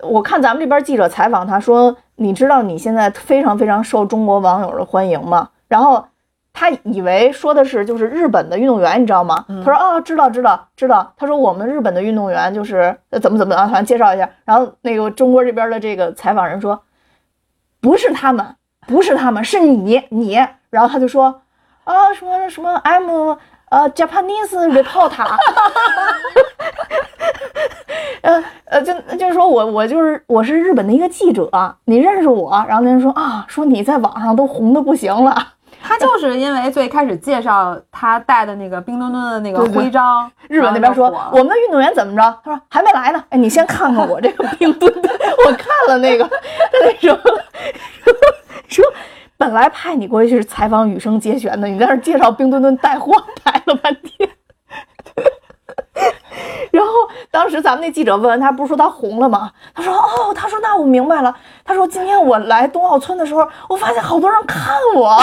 [0.00, 6.06] 我看咱们这边记者采访他说：“你知道你现在非常非常受中国网友的欢迎吗？”然后
[6.52, 9.44] 他以为说的是就是日本的运动员，你知道吗？
[9.48, 16.80] 他说：“哦，知道知道知道。”他说：“我们日本的运动员就是呃怎么怎么样，反正介绍一下。”然后那个中国这边的这个采访人说
[17.80, 18.46] ：“不是他们，
[18.86, 20.34] 不是他们，是你你。”
[20.70, 21.42] 然后他就说
[21.84, 23.36] ：“啊什么什么 I'm
[23.70, 25.26] 呃 Japanese reporter。
[28.22, 31.48] ”呃呃，就就是说我我就是我是日本的一个记者，
[31.84, 32.50] 你认识我？
[32.68, 35.52] 然后那人说啊，说你在网上都红的不行了。
[35.82, 42.38] 他就是因为最开始介绍他带的那个冰墩墩的那个徽章，日本那边说我们的运动员怎么着？
[42.44, 43.22] 他说还没来呢。
[43.28, 45.14] 哎，你先看看我这个冰墩墩，
[45.46, 47.20] 我看了那个， 他那什么
[48.68, 48.84] 说。
[49.38, 53.12] 本来派你过去是采访羽生结弦的，你在那介绍冰墩墩带货，
[53.44, 54.30] 带了半天。
[56.72, 56.90] 然后
[57.30, 59.52] 当时咱们那记者问他，不是说他红了吗？
[59.74, 61.36] 他说哦，他说那我明白了。
[61.66, 65.14] 他说今天我来冬奥村的时候，我发现好多人看我，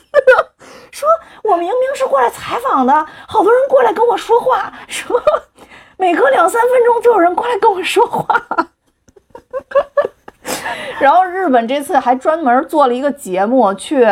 [0.90, 1.06] 说
[1.42, 5.20] 我明明是过来采访的，好多人过来跟我说话，说
[5.98, 8.42] 每隔两三分钟就有人过来跟我说话。
[11.00, 14.06] 然后日本这次还专门做了一个节目去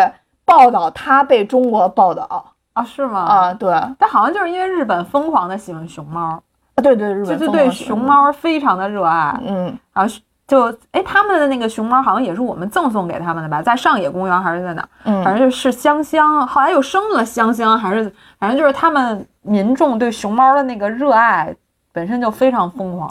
[0.45, 2.53] 报道他被中国报道。
[2.75, 3.21] 啊，是吗？
[3.21, 3.73] 啊，对。
[3.73, 6.43] 啊，但好像就是因为日本疯狂的喜欢熊猫。
[6.75, 8.33] 啊，对对，日本就是对熊，猫。
[8.33, 10.15] 非常的热爱，嗯，然后
[10.49, 14.83] 就哎他们的那个熊猫好像也是我们赠送给他们的吧，在上野公园还是在哪？
[14.83, 14.89] 儿？
[15.05, 15.23] 嗯。
[15.23, 21.55] 反正就是香香，后来又生了香香，还是反正就是他们民众对熊猫的那个热爱
[21.93, 23.09] 本身就非常疯狂。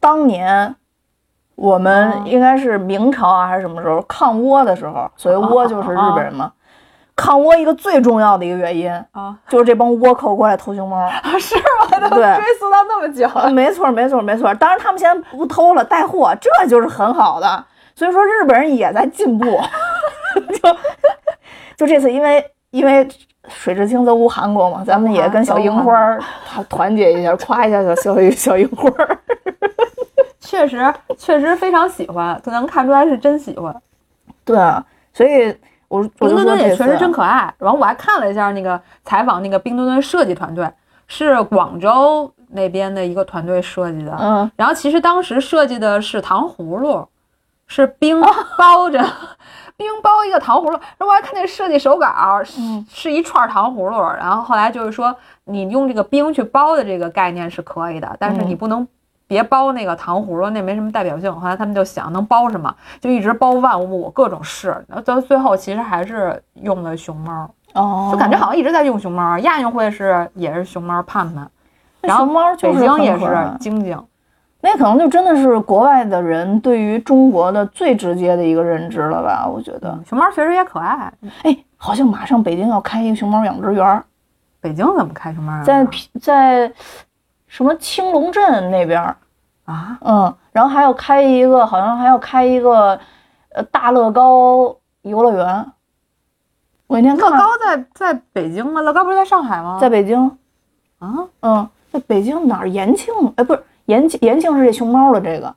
[0.00, 0.74] 当年
[1.54, 6.52] 我哦们应该是明朝啊还是什么时候抗倭的时候，所谓倭就是日本人嘛。
[7.14, 11.12] 抗倭一个最重要的一个原因啊，就是这帮倭寇过来偷熊猫啊。
[11.38, 12.08] 是吗？
[12.08, 14.52] 都对追溯到那么久，啊，没错，没错，没错。
[14.54, 17.64] 当然，他们现在不偷了，带货，这就是很好的。
[17.94, 19.44] 所以说，日本人也在进步。
[20.50, 20.76] 就
[21.76, 23.06] 就这次，因为因为
[23.46, 29.18] 水至清则无韩国嘛，咱们也跟小樱花儿团团结一下，夸一下小小小樱花儿。
[30.42, 33.74] 确实确实非常喜欢，就能看出来是真喜欢。
[34.44, 34.84] 对啊，
[35.14, 37.54] 所以我冰墩墩也确实真可爱。
[37.58, 40.68] 然后我还看了一下那个采访，那个冰墩墩设计团队
[41.06, 44.16] 是广州那边的一个团队设计的。
[44.20, 47.06] 嗯，然后其实当时设计的是糖葫芦，
[47.68, 48.20] 是冰
[48.58, 48.98] 包着
[49.78, 55.14] 冰包一个糖葫芦，然后我还看那个设计手稿，是嗯是一串糖葫芦，然后后来就是说
[55.44, 58.88] 你用这个冰去包的这个概念是可以的，但是你嗯不能。
[59.32, 61.34] 别包那个糖葫芦，那没什么代表性。
[61.34, 64.84] 后来他们就想能包什么，就一直包万物，各种试。
[65.06, 69.38] 到最后其实还是用的熊猫，哦，就感觉好像一直在用熊猫。
[69.38, 71.50] 亚运会是也是熊猫盼盼，
[72.02, 72.26] 然后
[72.60, 73.98] 北京也是晶晶。
[74.60, 79.48] 那可能就真的是国外的人对于中国的最直接的一个认知了吧？
[79.48, 81.10] 我觉得，熊猫确实也可爱。
[81.42, 84.04] 哎，好像马上北京要开一个熊猫养殖园，
[84.60, 85.62] 北京怎么开熊猫啊？
[85.64, 85.86] 在
[86.20, 86.72] 在
[87.48, 89.16] 什么青龙镇那边儿，
[89.64, 92.98] 啊，嗯，然后还要开一个，好像还要开一个
[93.54, 95.66] 呃大乐高游乐园。
[96.88, 98.80] 我那天看乐高在在北京吗？
[98.82, 99.78] 乐高不是在上海吗？
[99.80, 100.30] 在北京，
[100.98, 102.68] 啊，嗯，在北京哪儿？
[102.68, 103.14] 延庆？
[103.36, 105.54] 哎，不是延庆，延庆是这熊猫的这个，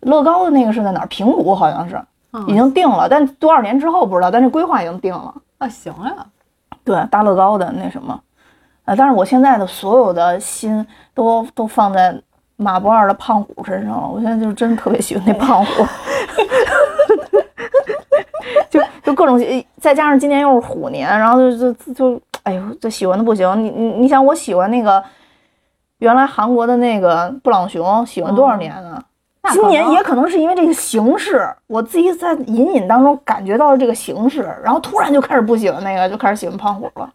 [0.00, 1.06] 乐高的那个是在哪儿？
[1.08, 2.00] 平谷好像是
[2.32, 5.34] 嗯已经定了，但多少年之后不知道，但这规划已经定了。
[5.58, 6.26] 啊，行呀，
[6.84, 8.18] 对，大乐高的那什么，
[8.86, 12.18] 呃，但是我现在的所有的心都都放在
[12.62, 14.08] 马博尔的胖虎身上了。
[14.08, 15.86] 我现在就真特别喜欢那胖虎，
[18.70, 19.38] 就就各种，
[19.80, 23.62] 再加上今年又是虎年，然后就就就，哎呦，这喜欢的不行。
[23.62, 25.02] 你你你想，我喜欢那个
[25.98, 29.02] 原来韩国的那个布朗熊，喜欢多少年啊？
[29.44, 37.12] 那今年也可能是因为这个形式，我自己在隐隐当中感觉到了这个形式，然后突然就开始不喜欢那个，就开始喜欢胖虎了。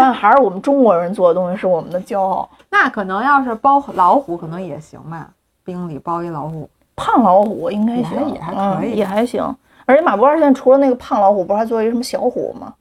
[0.00, 2.48] 发现还是我们中国人做的东西是我们的骄傲。
[2.70, 5.28] 那可能要是包老虎，可能也行吧。
[5.62, 9.44] 冰里包一老虎，胖老虎应该也还行，也还嗯可以也还行。
[9.84, 12.72] 而且马博尔现在除了那个胖老虎，不是还做一个什么小虎吗？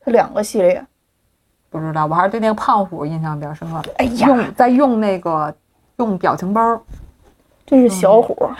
[0.00, 0.84] 它两个系列。
[1.70, 3.82] 不知道，我还是对那个胖虎印象比较深刻。
[3.96, 5.54] 哎呀，用在用那个
[5.96, 6.80] 用表情包，
[7.66, 8.50] 这是小虎，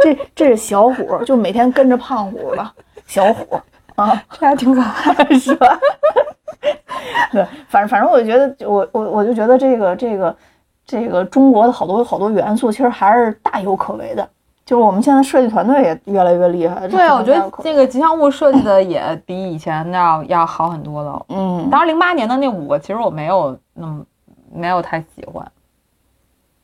[0.00, 2.72] 这这是小虎，就每天跟着胖虎了，
[3.06, 3.58] 小虎
[4.02, 4.22] 啊。
[4.32, 5.38] 这还挺可爱。
[5.38, 5.78] 是吧？
[7.30, 10.36] 对，反正反正我觉得，我我我就觉得这个这个
[10.84, 14.28] 这个中国的好多好多元素，其实还是大有可为的。
[14.64, 16.80] 就是我们现在设计团队也越来越厉害。
[16.82, 21.24] 这对，我觉得这个吉祥物设计的也比以前要要好很多了。
[21.30, 24.04] 嗯，当然，零八年的那五个其实我没有那么
[24.52, 25.50] 没有太喜欢，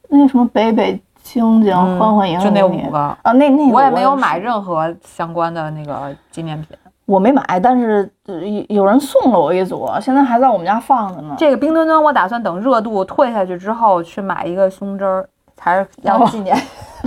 [0.08, 6.76] 那什么北北京京、嗯欢欢迎迎就那五个啊，那那个我也没有买任何相关的那个纪念品。
[7.06, 11.34] 我没买，但是呃有有人送了我一组，现在还在我们家放着呢。
[11.38, 15.28] 这个冰墩墩，我打算等热度退下去之后去买一个胸针儿，
[15.58, 16.56] 还是要哦纪念。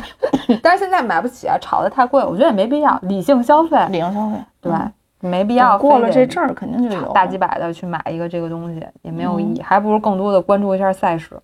[0.62, 11.40] 但是现在买不起啊，炒的太贵，我觉得也没必要，理性消费，理性消费，对，嗯没必要过了这阵儿肯定就有大几百的去买一个这个东西也没有意嗯义，还不如更多的关注一下赛事，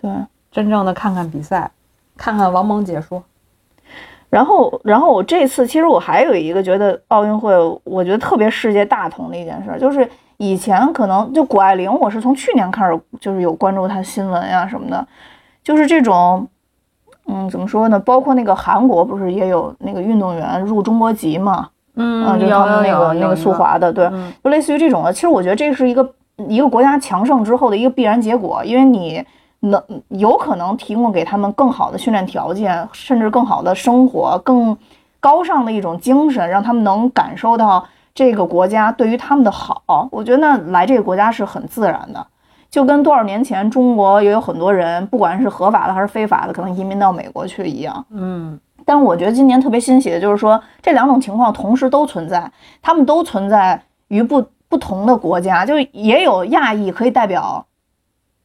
[0.00, 0.10] 对。
[0.50, 1.70] 真正的看看比赛，
[2.14, 3.22] 看看王蒙解说。
[4.32, 7.54] 然后，然后我这次其实我还有一个觉得奥运会，
[7.84, 10.08] 我觉得特别世界大同的一件事，就是
[10.38, 15.06] 以前可能就谷爱凌，我是从去年开始就是有关注她新闻呀什么的，
[15.62, 16.48] 就是这种，
[17.26, 18.00] 嗯，怎么说呢？
[18.00, 21.68] 包括那个韩国不是也有那个运动员入中国籍嘛？
[21.96, 25.12] 嗯啊，就是他们那个那个速，滑的，对，嗯就类似于这种的。
[25.12, 26.10] 其实我觉得这是一个
[26.48, 29.22] 一个国家强盛之后的一个必然结果，因为你
[29.64, 34.76] 能有可能提供给他们更好的训练条件，甚至更好的生活，更
[35.20, 37.84] 高尚的一种精神，让他们能感受到
[38.14, 40.08] 这个国家对于他们的好。
[40.10, 42.26] 我觉得那来这个国家是很自然的。
[42.70, 48.04] 就跟多少年前中国也有很多人，不管是合法的还是非法的，可能移民到美国去一样。
[48.10, 52.50] 嗯，但是我觉得今年特别欣喜的就是说，这两种情况同时都存在，
[52.80, 57.64] 他们都存在于不不同的国家，就也有亚裔可以代表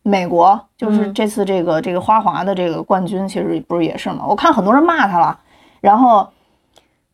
[0.07, 4.25] 美国，就是嗯这次这个、这个花滑的这个冠军，其实不是也是吗？
[4.25, 5.37] 我看很多人骂他了，
[5.81, 6.25] 然后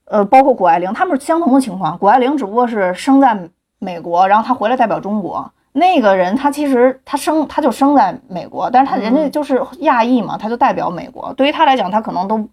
[0.06, 3.36] 呃，包括谷爱凌，他们是相同的情况，谷爱凌只不过是生在
[3.80, 5.52] 美国，然后她回来代表中国。
[5.76, 11.34] 那个人他其实他生他就生在美国，但是他人家就是亚裔嘛，他就代表美国。
[11.34, 12.48] 对于他来讲，他可能都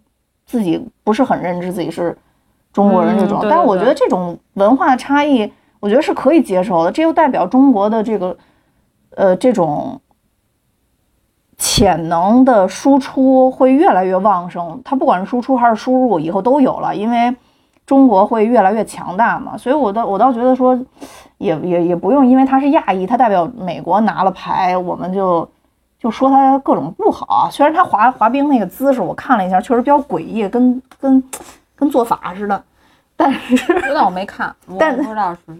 [0.47, 2.17] 自己不是很认知自己是
[2.73, 3.41] 中国人这种。
[3.43, 6.91] 嗯但是我觉得这种文化差异，我觉得是可以接受的。
[6.91, 8.35] 这又代表中国的这个
[9.15, 10.01] 呃这种
[11.61, 14.81] 潜能的输出会越来越旺盛。
[14.83, 17.33] 它不管是输出还是输入，以后都有了，因为
[17.85, 19.55] 中国会越来越强大嘛。
[19.55, 20.75] 所以我倒我倒觉得说，
[21.37, 25.47] 也也也不用因为他是亚裔，他代表美国拿了牌，我们就。
[26.01, 31.23] 就说他各种不好啊，虽然他滑滑冰那个姿势我看了一下，确实比较诡异，跟跟
[31.75, 32.63] 跟做法似的，
[33.15, 33.55] 但是
[33.93, 35.59] 但我没看，我但不知道是不是。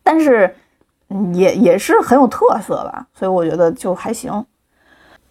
[0.00, 0.54] 但是
[1.08, 4.30] 嗯也也是很有特色吧，所以我觉得就还行。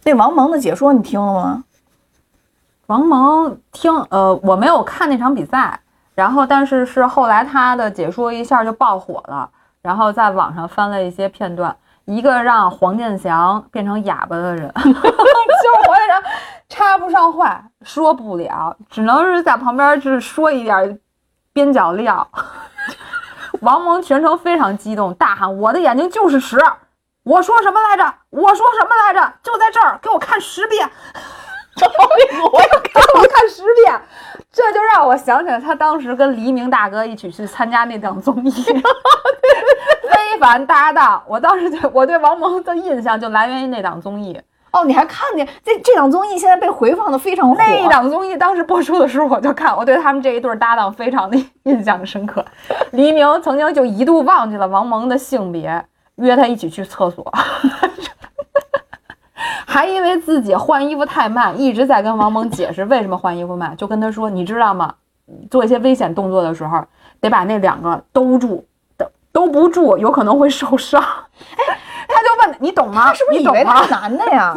[0.04, 1.64] 那王蒙的解说你听了吗？
[2.86, 5.80] 王蒙听，呃，我没有看那场比赛，
[6.14, 9.48] 然后但是是后来他的解说一下就爆火了，
[9.80, 11.74] 然后在网上翻了一些片段，
[12.04, 16.22] 一个让黄健翔变成哑巴的人， 就是黄健翔
[16.68, 21.00] 插不上话，说不了，只能是在旁边就是说一点
[21.54, 22.28] 边角料。
[23.62, 26.58] 王蒙全程非常激动，大喊：“我的眼睛就是屎！
[27.24, 28.14] 我说什么来着？
[28.30, 29.32] 我说什么来着？
[29.42, 30.88] 就在这儿，给我看十遍！”
[31.74, 34.00] 我要给我看十遍，
[34.52, 38.50] 这就让我想起来他当时跟黎明大哥一起去参加那档综艺
[40.08, 41.18] 《非凡搭档》。
[41.26, 44.40] 我当时对我对王蒙的印象就来源于那档综艺。
[44.70, 47.56] 哦，你还看见这这档综艺现在被回放的非常火。
[47.56, 52.44] 那档综艺当时播出的时候我就看，我对他们这一对搭档非常的 印象深刻。
[52.92, 55.84] 黎明曾经就一度忘记了王蒙的性别，
[56.16, 57.32] 约他一起去厕所。
[59.66, 64.94] 还因为自己换衣服太慢，一直在跟王蒙解释为什么换衣服慢，就跟他说：“你知道吗？
[65.50, 66.84] 做一些危险动作的时候，
[67.20, 68.64] 得把那两个兜住，
[68.96, 71.02] 兜兜不住有可能会受伤。
[71.58, 73.06] ”哎， 他就问你懂吗？
[73.08, 74.54] 他是不是以为他是男的呀？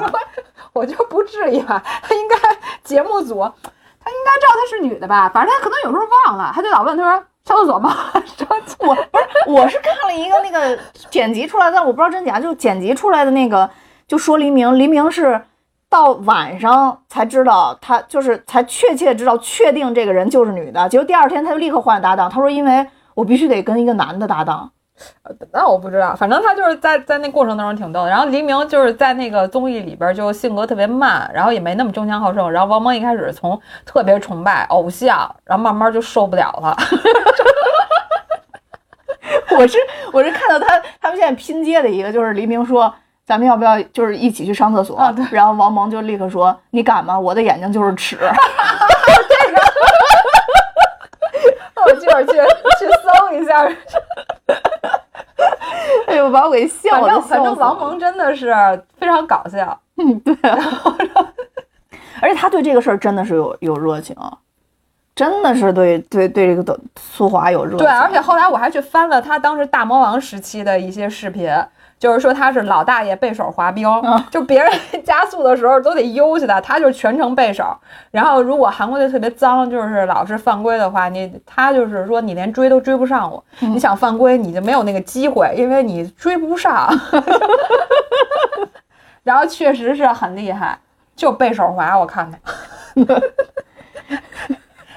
[0.73, 2.35] 我就不至于吧，他应该
[2.83, 5.27] 节目组，他应该知道他是女的吧？
[5.29, 7.95] 反正他可能有时候忘了，他就老问他说：“上厕所吗？”
[8.79, 10.77] 我不是，我是看了一个那个
[11.09, 13.67] 剪辑出来的，我不知道真假，就剪辑出来的那个。
[14.07, 15.41] 就说黎明，黎明是
[15.89, 20.87] 到晚上才知道，他就是才确切知道，确定这个人就是女的。
[20.87, 24.71] 结果第二天他就立刻换了搭档，他说：“因为我必须得跟一个男的搭档。”
[25.51, 28.09] 那我不知道，反正他就是在在那过程当中挺逗的。
[28.09, 32.49] 然后黎明就是在那个综艺里边就性格特别慢，然后也没那么争强好胜。
[32.51, 36.75] 然后王蒙一开始从特别崇拜偶像，然后慢慢就受不了了。
[39.57, 39.77] 我是
[40.13, 42.93] 我是看到他他们现在拼接的一个，就是黎明说。
[43.27, 44.97] 咱们要不要就是一起去上厕所？
[45.31, 47.19] 然后王蒙就立刻说：“你敢吗？
[47.19, 48.15] 我的眼睛就是尺。
[51.93, 52.31] ”这个，我这会儿去
[52.79, 53.67] 去搜一下。
[56.07, 57.19] 哎呦，把我给笑了！
[57.21, 58.53] 反正王蒙真的是
[58.97, 59.77] 非常搞笑。
[59.97, 60.35] 嗯，对。
[62.21, 64.15] 而且他对这个事儿真的是有有热情，
[65.15, 67.79] 真的是对对对这个的苏华有热情。
[67.79, 71.51] 对，而且后来我还去翻了他当时大魔王时期的一些视频。
[71.99, 73.87] 就是说他是老大爷背手滑冰，
[74.29, 74.71] 就别人
[75.03, 77.65] 加速的时候都得悠起他，他就全程背手。
[78.11, 86.87] 然后如果韩国队特别脏，就是老是犯规的话，你他就是说你连追都追不上我，你想犯规你就没有那个机会，因为你追不上。
[89.23, 90.77] 然后确实是很厉害，
[91.15, 92.39] 就背手滑，我看看，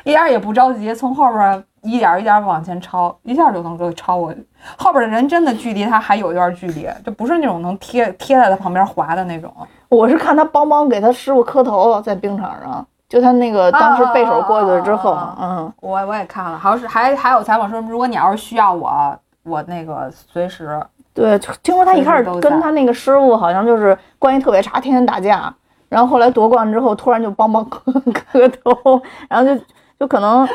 [0.04, 1.64] 一点也不着急，从后边。
[1.82, 4.46] 一点一点往前超，一下就能够超过去。
[4.76, 9.52] 后边的人真的距离他还有一段距离，就不是那种能贴贴在他旁边滑的那种。
[9.88, 20.80] 我是看他帮忙给他师傅磕头，在冰场上，就他那个当时背手过去了之后，嗯，我我也看了，好像是还还有采访说，如果你要是需要我，我那个随时。
[21.12, 25.52] 对，听说他一开始跟他那个师傅好像就是关系特别差，天天打架，
[25.88, 29.64] 然后后来夺冠之后，突然就帮忙磕 磕头，然后就
[29.98, 30.48] 就可能。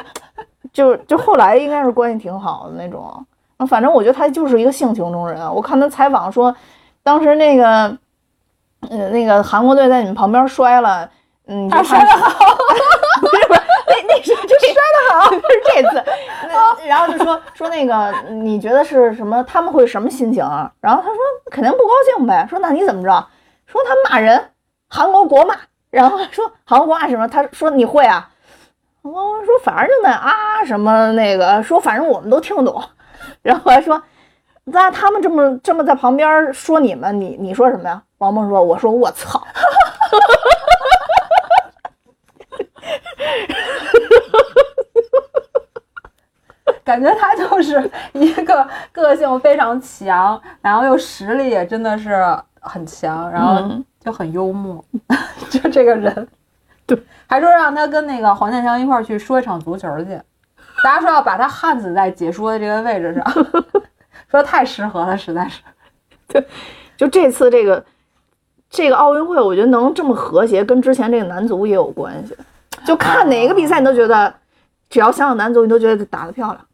[0.73, 3.25] 就就后来应该是关系挺好的那种，
[3.67, 5.41] 反正我觉得他就是一个性情中人。
[5.53, 6.55] 我看他采访说，
[7.03, 7.97] 当时那个，
[8.89, 11.09] 呃，那个韩国队在你们旁边摔了，
[11.47, 12.29] 嗯，他摔得好，
[13.21, 15.39] 不是不是，那那是 就摔得好， 是
[15.73, 16.03] 这次，
[16.87, 19.43] 然后就说说那个你觉得是什么？
[19.43, 20.71] 他们会什么心情啊？
[20.81, 21.17] 然后他说
[21.51, 22.45] 肯定不高兴呗。
[22.49, 23.27] 说那你怎么着？
[23.67, 24.51] 说他骂人，
[24.89, 25.55] 韩国国骂，
[25.89, 27.27] 然后说韩国国骂什么？
[27.27, 28.29] 他说你会啊？
[29.11, 32.83] 我说，反正就那啊什么那个，说反正我们都听不懂。
[33.43, 34.01] 然后还说，
[34.63, 38.01] 那他们这么这么在旁边说你们，你你说什么呀？
[38.17, 39.45] 王梦说，我说我操，
[46.83, 52.25] 感觉他就是一个个性非常强，然后又实力也真的是
[52.59, 53.61] 很强，然后
[53.99, 54.83] 就很幽默，
[55.51, 56.27] 就这个人。
[56.87, 60.21] 对，还说让他跟那个黄健翔一块儿去说一场足球去，
[60.83, 63.45] 大家说要把他焊死在解说的这个位置上，
[64.29, 65.61] 说太适合了，实在是。
[66.27, 66.45] 对，
[66.95, 67.83] 就这次这个
[68.69, 72.37] 这个奥运会，我觉得能这么和谐，跟之前这个男足也有关系。
[72.85, 74.31] 就看哪个比赛，你都觉得
[74.87, 76.65] 只要想想男足，你都觉得打得漂亮，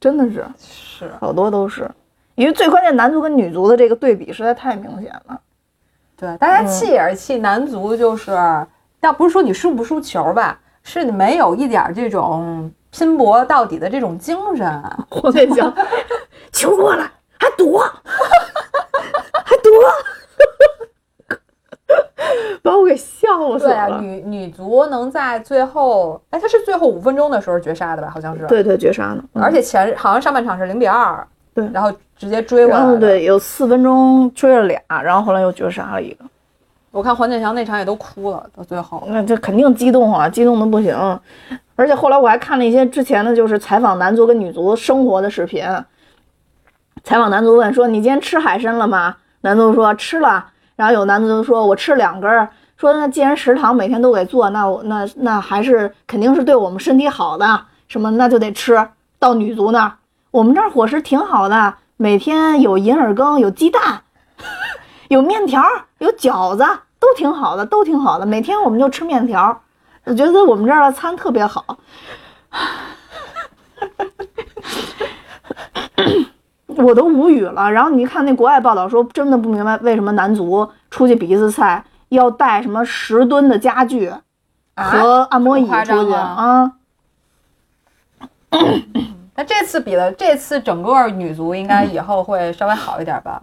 [0.00, 1.88] 真的是是好多都是，
[2.34, 5.40] 因为最关键男足跟女足的这个对比实在太明显了。
[6.16, 8.32] 对，大家气也是气男足，就是。
[9.00, 14.82] 倒不是说你输不输球吧，是你没有一点这种拼搏到底的这种精神。
[15.22, 15.72] 我跟你讲，
[16.52, 17.78] 球过来还躲，
[19.44, 19.70] 还躲，
[22.62, 24.00] 把我给笑死对啊，了。
[24.00, 28.10] 女女足能在最后，哎，她是最后五分钟的时候绝杀的吧？
[28.12, 28.46] 好像是。。
[28.46, 32.86] 对对，绝杀呢，嗯而且前好像上半场是零比二，对然后直接追过来的。
[32.86, 36.24] 然后对，有四分钟追了俩，然后后来又绝杀了一个。
[36.90, 39.02] 我看黄健翔那场也都哭了，到最后。
[39.08, 40.96] 那这肯定激动啊，激动的不行。
[41.76, 45.64] 而且后来我还看了一些之前的，就是采访男足跟女足生活的视频。
[47.04, 58.88] 采访男足问说：“你今天吃海参了吗？”男足说：“吃了。”然后有男足说：“我吃两根。”说：“那既然食堂每天都给做，那我那那还是肯定是对我们身体好的，什么那就得吃。”
[59.20, 59.92] 到女足那儿，
[60.30, 64.02] 我们这儿伙食挺好的，每天有银耳羹，有鸡蛋，
[65.08, 65.60] 有面条，
[65.98, 66.64] 有饺子，
[66.98, 68.26] 都挺好的，都挺好的。
[68.26, 69.60] 每天我们就吃面条，
[70.04, 71.64] 我觉得我们这儿的餐特别好。
[76.76, 77.72] 我都无语了。
[77.72, 84.12] 然后你看那国外报道说，真的不明白为什么男足出去比一次赛要带什么十吨的家具
[84.76, 86.72] 和按摩椅出去吗啊？
[89.34, 93.42] 那这次比的，这次整个女足应该以后会稍微好一点吧？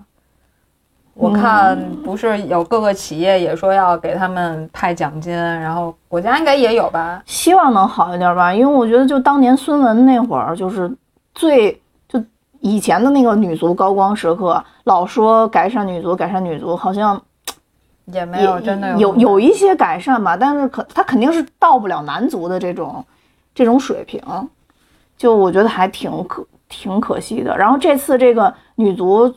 [1.16, 7.24] 我看不是有各个企业也说要给他们派奖金，然后国家应该也有吧？
[7.26, 10.94] 希望能好一点吧，因为我觉得就当年孙雯那会儿，就是
[11.34, 12.22] 最就
[12.60, 17.20] 以前的那个女足高光时刻，老说改善女足，改善女足，好像
[18.08, 23.04] 也没有真的有有一些改善吧，但是可他肯定是到不了男足的这种
[23.54, 24.22] 这种水平，
[25.18, 27.58] 就我觉得还挺可挺可惜的。
[27.58, 29.34] 然后这次这个女足，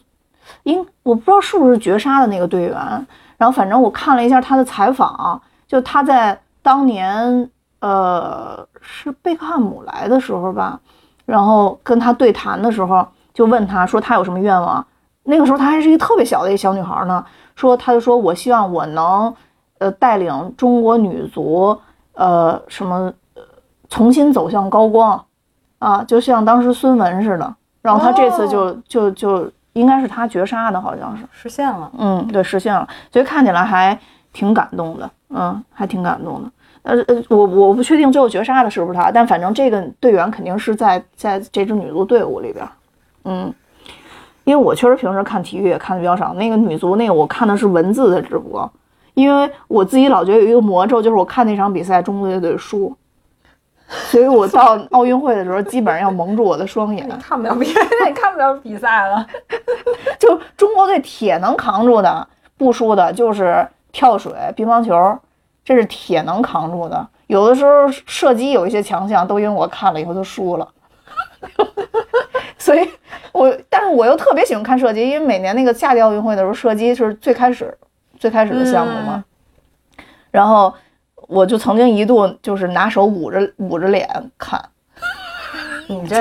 [0.65, 10.79] 应我不知道是不是绝杀的那个队员，然后反正我看了一下他的采访，就他在当年呃是贝克汉姆来的时候吧，
[11.25, 14.85] 然后跟他对谈的时候就问他说他有什么愿望，
[15.25, 17.25] 那个时候她还是一个特别小的一个小女孩呢，
[17.55, 19.35] 说他就说我希望我能
[19.79, 21.79] 呃带领中国女足
[22.15, 23.43] 呃什么呃
[23.89, 25.25] 重新走向高光。
[25.79, 27.55] 啊，就像当时孙雯似的。
[27.83, 29.49] 然后他这次就、就就
[29.79, 31.91] 应该是他绝杀的，好像是，实现了。
[31.99, 33.99] 嗯，对，实现了，所以看起来还
[34.33, 36.51] 挺感动的，嗯，还挺感动的。
[36.83, 42.67] 呃呃，我我不确定最后绝杀的是不是他，但反正这个队员肯定是在在这支女足队伍里边，
[43.25, 43.53] 嗯，
[44.45, 48.71] 因为我确实平时看体育也看的比较少，那个女足那个我看的是文字的直播，
[49.15, 52.97] 因为我自己老觉得有一个魔咒，就是我看那场比赛中国队队输，
[54.11, 59.27] 所以我到奥运会的时候基本上要蒙住我的双眼，看不了比赛，你看不了比赛了。
[60.21, 62.29] 就中国队铁能扛住的，
[62.59, 65.19] 不输的就是跳水、乒乓球，
[65.65, 67.09] 这是铁能扛住的。
[67.29, 70.69] 有的时候射击有一些强项，都因为我看了以后就输了。
[72.59, 72.87] 所以
[73.33, 77.77] 我，但是我又特别喜欢看射击，因为每年那个夏季奥运会的时候，射击是最开始
[78.19, 79.25] 最开始的项目嘛。
[80.31, 80.75] 然后
[81.29, 84.61] 我就曾经一度就是拿手捂着捂着脸看，
[85.87, 86.21] 你这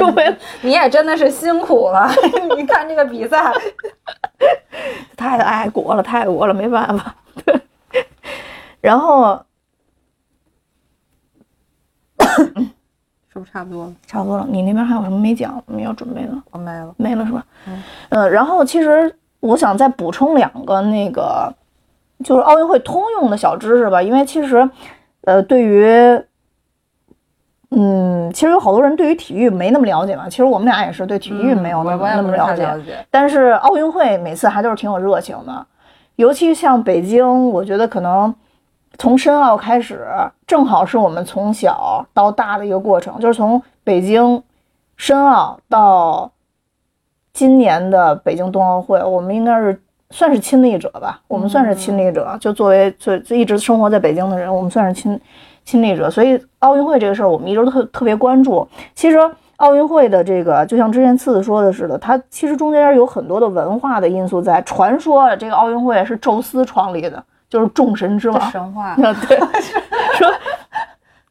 [0.61, 2.07] 你也真的是辛苦了。
[2.55, 3.51] 你看这个比赛，
[5.17, 7.15] 太爱国了，太爱国了，没办法。
[8.81, 9.41] 然后
[13.31, 13.93] 是不是差不多了？
[14.05, 15.61] 差不多了，你那边还有什么没讲？
[15.65, 16.93] 我们要准备的我没了。
[16.97, 17.45] 没了是吧？
[17.65, 21.53] 嗯，呃，然后其实我想再补充两个那个，
[22.23, 24.69] 就是奥运会通用的小知识吧，因为其实，
[25.27, 25.85] 呃，对于，
[27.71, 30.29] 嗯，其实有好多人对于体育没那么了解嘛。
[30.29, 33.05] 其实我们俩也是对体育没有那么、那么了解，了解。
[33.11, 35.67] 但是奥运会每次还都是挺有热情的，
[36.15, 38.33] 尤其像北京，我觉得可能
[38.97, 40.07] 从申奥开始，
[40.47, 44.41] 正好是我们从小到大的一个过程，就是从北京
[44.95, 46.31] 申奥到
[47.33, 49.81] 今年的北京冬奥会，我们应该是
[50.11, 55.19] 算是亲历者吧，我们算是亲历者，就作为最就一直生活在北京的人，我们算是亲
[55.65, 58.65] 亲历者，所以奥运会这个事儿，我们一直都特特别关注。
[58.95, 59.19] 其实
[59.57, 64.61] 奥运会的这个，就像之前次次说的似的，它其实中间有很多的文化的因素在。
[64.61, 68.39] 传说这个奥运会是宙斯创立的，就是众神之王。
[68.49, 68.97] 神话，啊，
[69.27, 69.37] 对，
[70.17, 70.31] 说，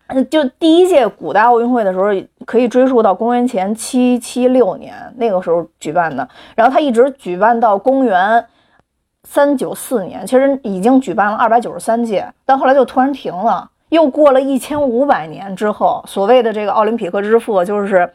[0.08, 2.08] 呃就第一届古代奥运会的时候，
[2.44, 8.44] 可以追溯到公元前七七六年那个时候举办的，然后它一直举办到公元
[9.28, 13.68] 三九四年，其实已经举办了二百九十三届，但后来就突然停了。
[13.88, 18.08] 又过了一千五百年之后，所谓的这个奥林匹克之父就是，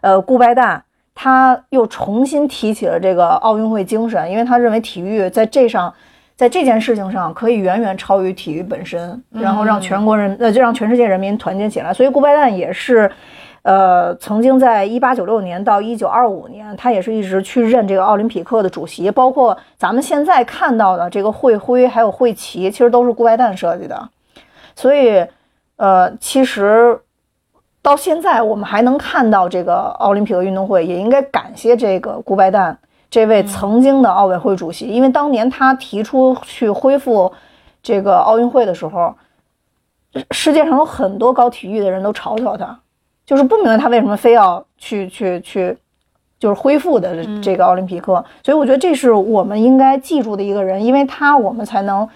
[0.00, 0.80] 呃，顾拜旦，
[1.14, 5.92] 他又重新提起了这个奥运会精神，因为他认为体育在这上，
[6.34, 11.94] 在这件事情上可以远远超于体育本身，然后让全国人呃，就让全世界人民团结起来。
[11.94, 13.10] 所以顾拜旦也是，
[13.64, 24.10] 呃，曾经在一八九六年到一九二五年，他也是一直去任这个奥林匹克的主席，包括咱们现在看到的这个会徽还有会旗，其实都是顾拜旦设计的。
[24.76, 25.26] 所以，
[25.76, 27.00] 呃，其实
[27.80, 32.76] 到现在我们还能看到这个奥林匹克运动会，也应该感谢这个顾拜旦
[33.08, 37.32] 这位曾经的奥委会主席，因为当年他提出去恢复
[37.82, 39.14] 这个奥运会的时候，
[40.32, 42.78] 世界上有很多搞体育的人都嘲笑他。
[43.26, 45.76] 就是不明白他为什么非要去去去，
[46.38, 52.06] 就是恢复的这个奥林匹克，所以我觉得这是我们应该记住的一个人，因为他我们才能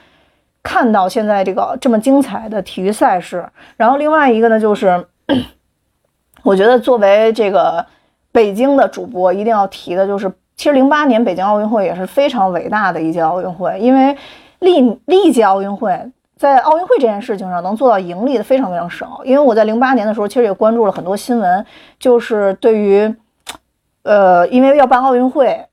[0.63, 3.49] 看到现在这个这么精彩的体育赛事。
[3.77, 5.07] 然后另外一个呢，就是
[6.45, 7.85] 我觉得作为这个
[8.31, 14.15] 北京的主播，一定要提的就是，其实零八年北京奥运会也是非常伟大的一届奥运会，因为
[14.59, 15.99] 历历届奥运会。
[16.39, 19.21] 在奥运会这件事情上，能做到盈利的非常非常少。
[19.25, 21.67] 因为我在零八年的时候，其实也关注了很多新闻，
[21.99, 23.13] 就是对于，
[24.05, 25.67] 呃，因为要办奥运会，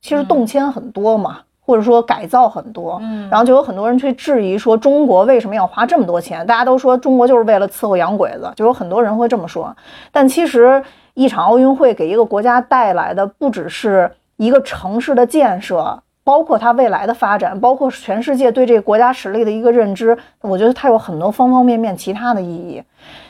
[0.00, 6.46] 其实动迁很多嘛，或者说改造很多，嗯，然后就有很多人去质疑说，中国为什么要花这么多钱？
[6.46, 9.76] 大家都说中国就是为了伺候洋鬼子，就有很多人会这么说。
[10.12, 10.82] 但其实
[11.14, 16.00] 一场奥运会给一个国家带来的，不只是一个城市的建设。
[16.24, 22.82] 包括它未来的发展，包括全世界对这个国家实力的一个认知，我觉得它有很多方方面面其他的意义。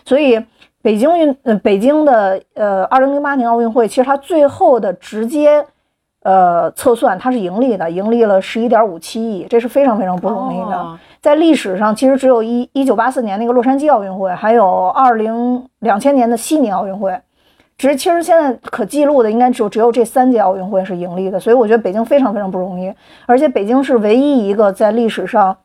[0.04, 0.38] 所以，
[0.82, 5.64] 北京运呃北京的呃二零零八年奥运会，其实它最后的直接
[6.22, 10.98] 呃测算它是盈利的，盈利了十一点五七亿，这是非常非常不容易的。
[11.20, 17.18] 在历史上，其实只有一一九八四年那个洛杉矶奥运会，还有二零两千年的悉尼奥运会。
[17.78, 22.94] 其实，其实现在可记录的应该只有只有这三届奥运会是盈利的，所以我觉得北京非常非常不容易。
[23.26, 25.56] 而且北京是唯一一个在历史上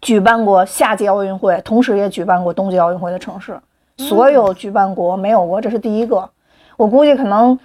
[0.00, 3.58] 举办过夏季奥运会，同时也举办过冬季奥运会的城市。
[3.96, 6.28] 所有举办国没有过，这是第一个。
[6.76, 7.58] 我估计可能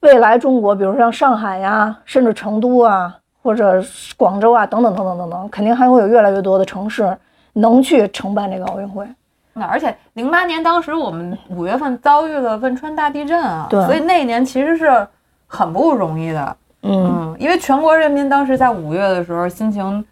[0.00, 3.82] 未来中国，比如像上海呀，甚至成都啊，或者
[4.16, 7.16] 广州啊，等等等等等等，肯定还会有越来越多的城市
[7.52, 9.06] 能去承办这个奥运会。
[9.54, 15.06] 而且零八年当时我们五月份遭遇了汶川大地震啊，对，所以那一年其实是
[15.46, 20.04] 很不容易的，嗯，因为全国人民当时在五月的时候心情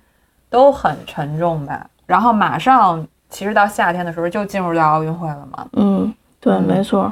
[0.51, 7.11] 都很沉重吧，然后马上其实到夏天的时候就进入到奥运会了嘛，嗯，对，没错，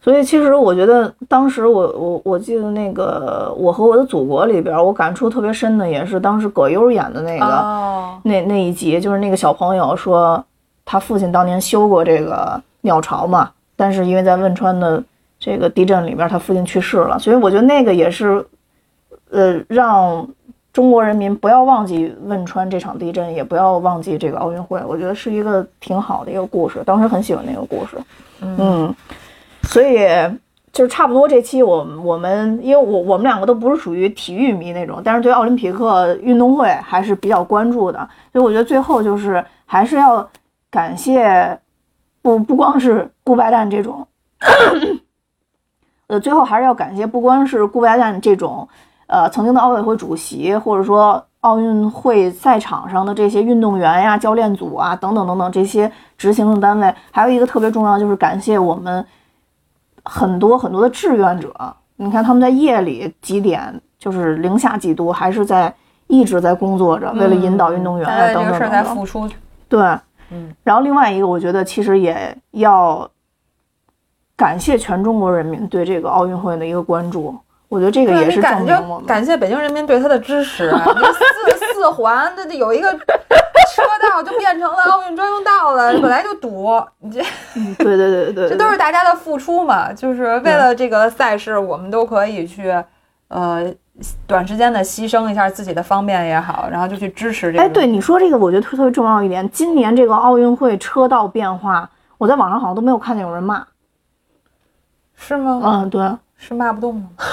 [0.00, 10.42] 所以其实我觉得当时我我我记得那个我和我的祖国里边，我感触特别深的也是当时葛优演的那个那那一集，就是那个小朋友说。
[10.90, 15.04] 他父亲当年修过这个鸟巢嘛，但是因为在汶川的
[15.38, 18.42] 这个地震里边，他父亲去世了，所以我觉得那个也是，
[19.30, 20.26] 呃，让
[20.72, 24.80] 中国人民不要忘记汶川这场地震，也不要忘记这个奥运会。
[24.88, 27.98] 我觉得是一个挺好的一个故事，当时很喜欢那个故事。
[28.40, 28.94] 嗯，
[29.64, 29.98] 所以
[30.72, 37.98] 就是差不多这期我我们，因为我我们两个都不是属于体育迷那种，但是对奥林匹克运动会还是比较关注的，
[38.32, 40.26] 所以我觉得最后就是还是要。
[40.70, 41.58] 感谢
[42.20, 44.06] 不不光是顾拜旦这种，
[46.08, 48.68] 呃，最后还是要感谢不光是顾拜旦这种，
[49.06, 59.04] 呃，曾经的奥委会主席，或者说奥运会赛场上的这些运动员呀、教练组啊等等等等这些执行的单位，还有一个特别重要就是感谢我们
[60.04, 61.54] 很多很多的志愿者。
[61.96, 65.74] 你看他们在夜里几点，就是零下几度，还是在
[66.08, 68.84] 一直在工作着，为了引导运动员啊等等等等。
[68.96, 69.28] 付出。
[69.68, 69.80] 对。
[70.30, 73.10] 嗯，然后另外一个，我觉得其实也要
[74.36, 77.36] 感谢全中国人民对这个奥运会的一个关注。
[77.68, 80.70] 我觉得这个也是证明我们感谢北京人民对他的支持。
[81.58, 86.82] 四四环的有一个车道就变成了奥运专用道了，本来就堵。
[87.00, 87.22] 你这，
[87.76, 92.70] 对对对对， 这都是大家的付出嘛，就是为了这个赛事，我们都可以去，
[93.28, 93.74] 呃。
[94.26, 97.64] 短时间的牺牲一下自己的方便也好，然后就去支持这个。
[97.64, 99.48] 哎，对你说这个，我觉得特特别重要一点。
[99.50, 103.66] 今年这个奥运会车道变化，我在网上好像都没有看见有人骂，
[105.16, 105.60] 是吗？
[105.64, 107.08] 嗯，对，是骂不动吗？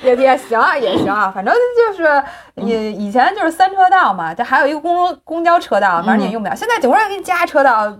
[0.02, 6.56] 也也行啊，也行啊，反正就是以以前就是三车道嘛，这还有一个公公交车道，反正你也用不了。
[6.56, 7.94] 现在警察给你加车道，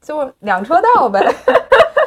[0.00, 1.20] 就两车道呗。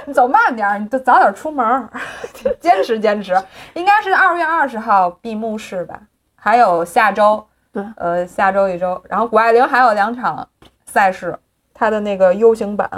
[0.08, 1.90] 你走慢点儿，你就早点出门，
[2.62, 3.38] 坚持坚持。
[3.74, 6.00] 应该是二月二十号闭幕式吧？
[6.34, 9.00] 还有下周，对，呃，下周一周。
[9.10, 10.48] 然后谷爱凌还有两场
[10.86, 11.38] 赛事，
[11.74, 12.90] 她的那个 U 型板，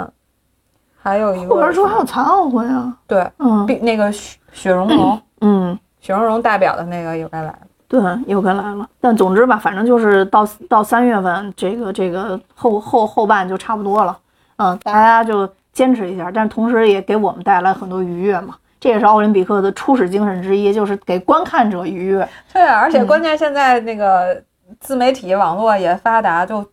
[1.02, 2.96] 还有一个后边说还有残奥会啊？
[3.08, 7.58] 对，嗯，那个雪雪容融，嗯，雪容融代表的那个也该来了，
[7.88, 8.88] 对，又该来了。
[9.00, 14.16] 但总之吧，反正就是到到三月份，这个这个后后后半就差不多了。
[14.58, 18.56] 嗯，大家就坚持一下，但是同时也给我们带来很多愉悦嘛。
[18.78, 22.26] 这也是奥林匹克的初始精神之一，就是给观看者愉悦。
[22.52, 24.42] 对啊，而且关键现在那个
[24.80, 26.64] 自媒体网络也发达，就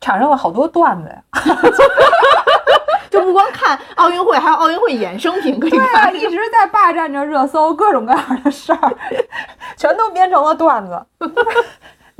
[0.00, 1.22] 产生了好多段子呀。
[3.10, 6.16] 就不光看奥运会，还有奥运会衍生品可以对啊，看。
[6.16, 8.96] 一直在霸占着热搜，各种各样的事儿，
[9.76, 11.06] 全都编成了段子。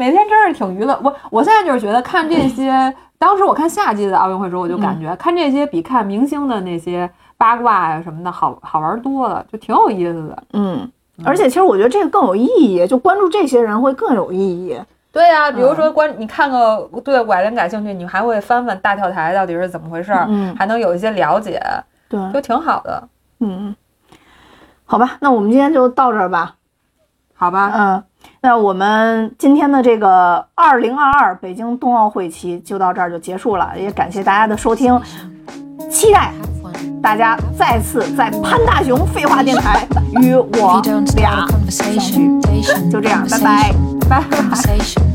[0.03, 0.98] 每天真是挺娱乐。
[1.00, 10.42] 我我现在就是觉得看这些，当时我看夏季的奥运会的时候，我就感觉看这些比看明星的那些八卦呀什么的好好玩多了，就挺有意思的。
[10.55, 10.90] 嗯，
[11.24, 14.76] 而且其实我觉得这个更有意义，就关注这些人会更有意义。
[15.12, 20.12] 对呀、比如说关你看个对拐人感兴趣，你还会翻翻大跳台到底是怎么回事
[20.59, 21.62] 还能有一些了解，
[22.09, 23.72] 对，就挺好的，嗯，
[24.84, 26.57] 好吧，那我们今天就到这儿吧。
[27.34, 27.72] 好吧？
[27.74, 28.05] 嗯，
[28.40, 35.00] 那我们今天的这个二零二二北京冬奥会期就到这儿就结束了，也感谢大家的收听，
[35.90, 36.32] 期待
[37.00, 39.86] 大家再次在潘大雄废话电台
[40.20, 40.82] 与我
[41.16, 42.28] 俩相聚
[42.90, 43.72] 就这样，拜拜。
[44.08, 45.11] 拜拜。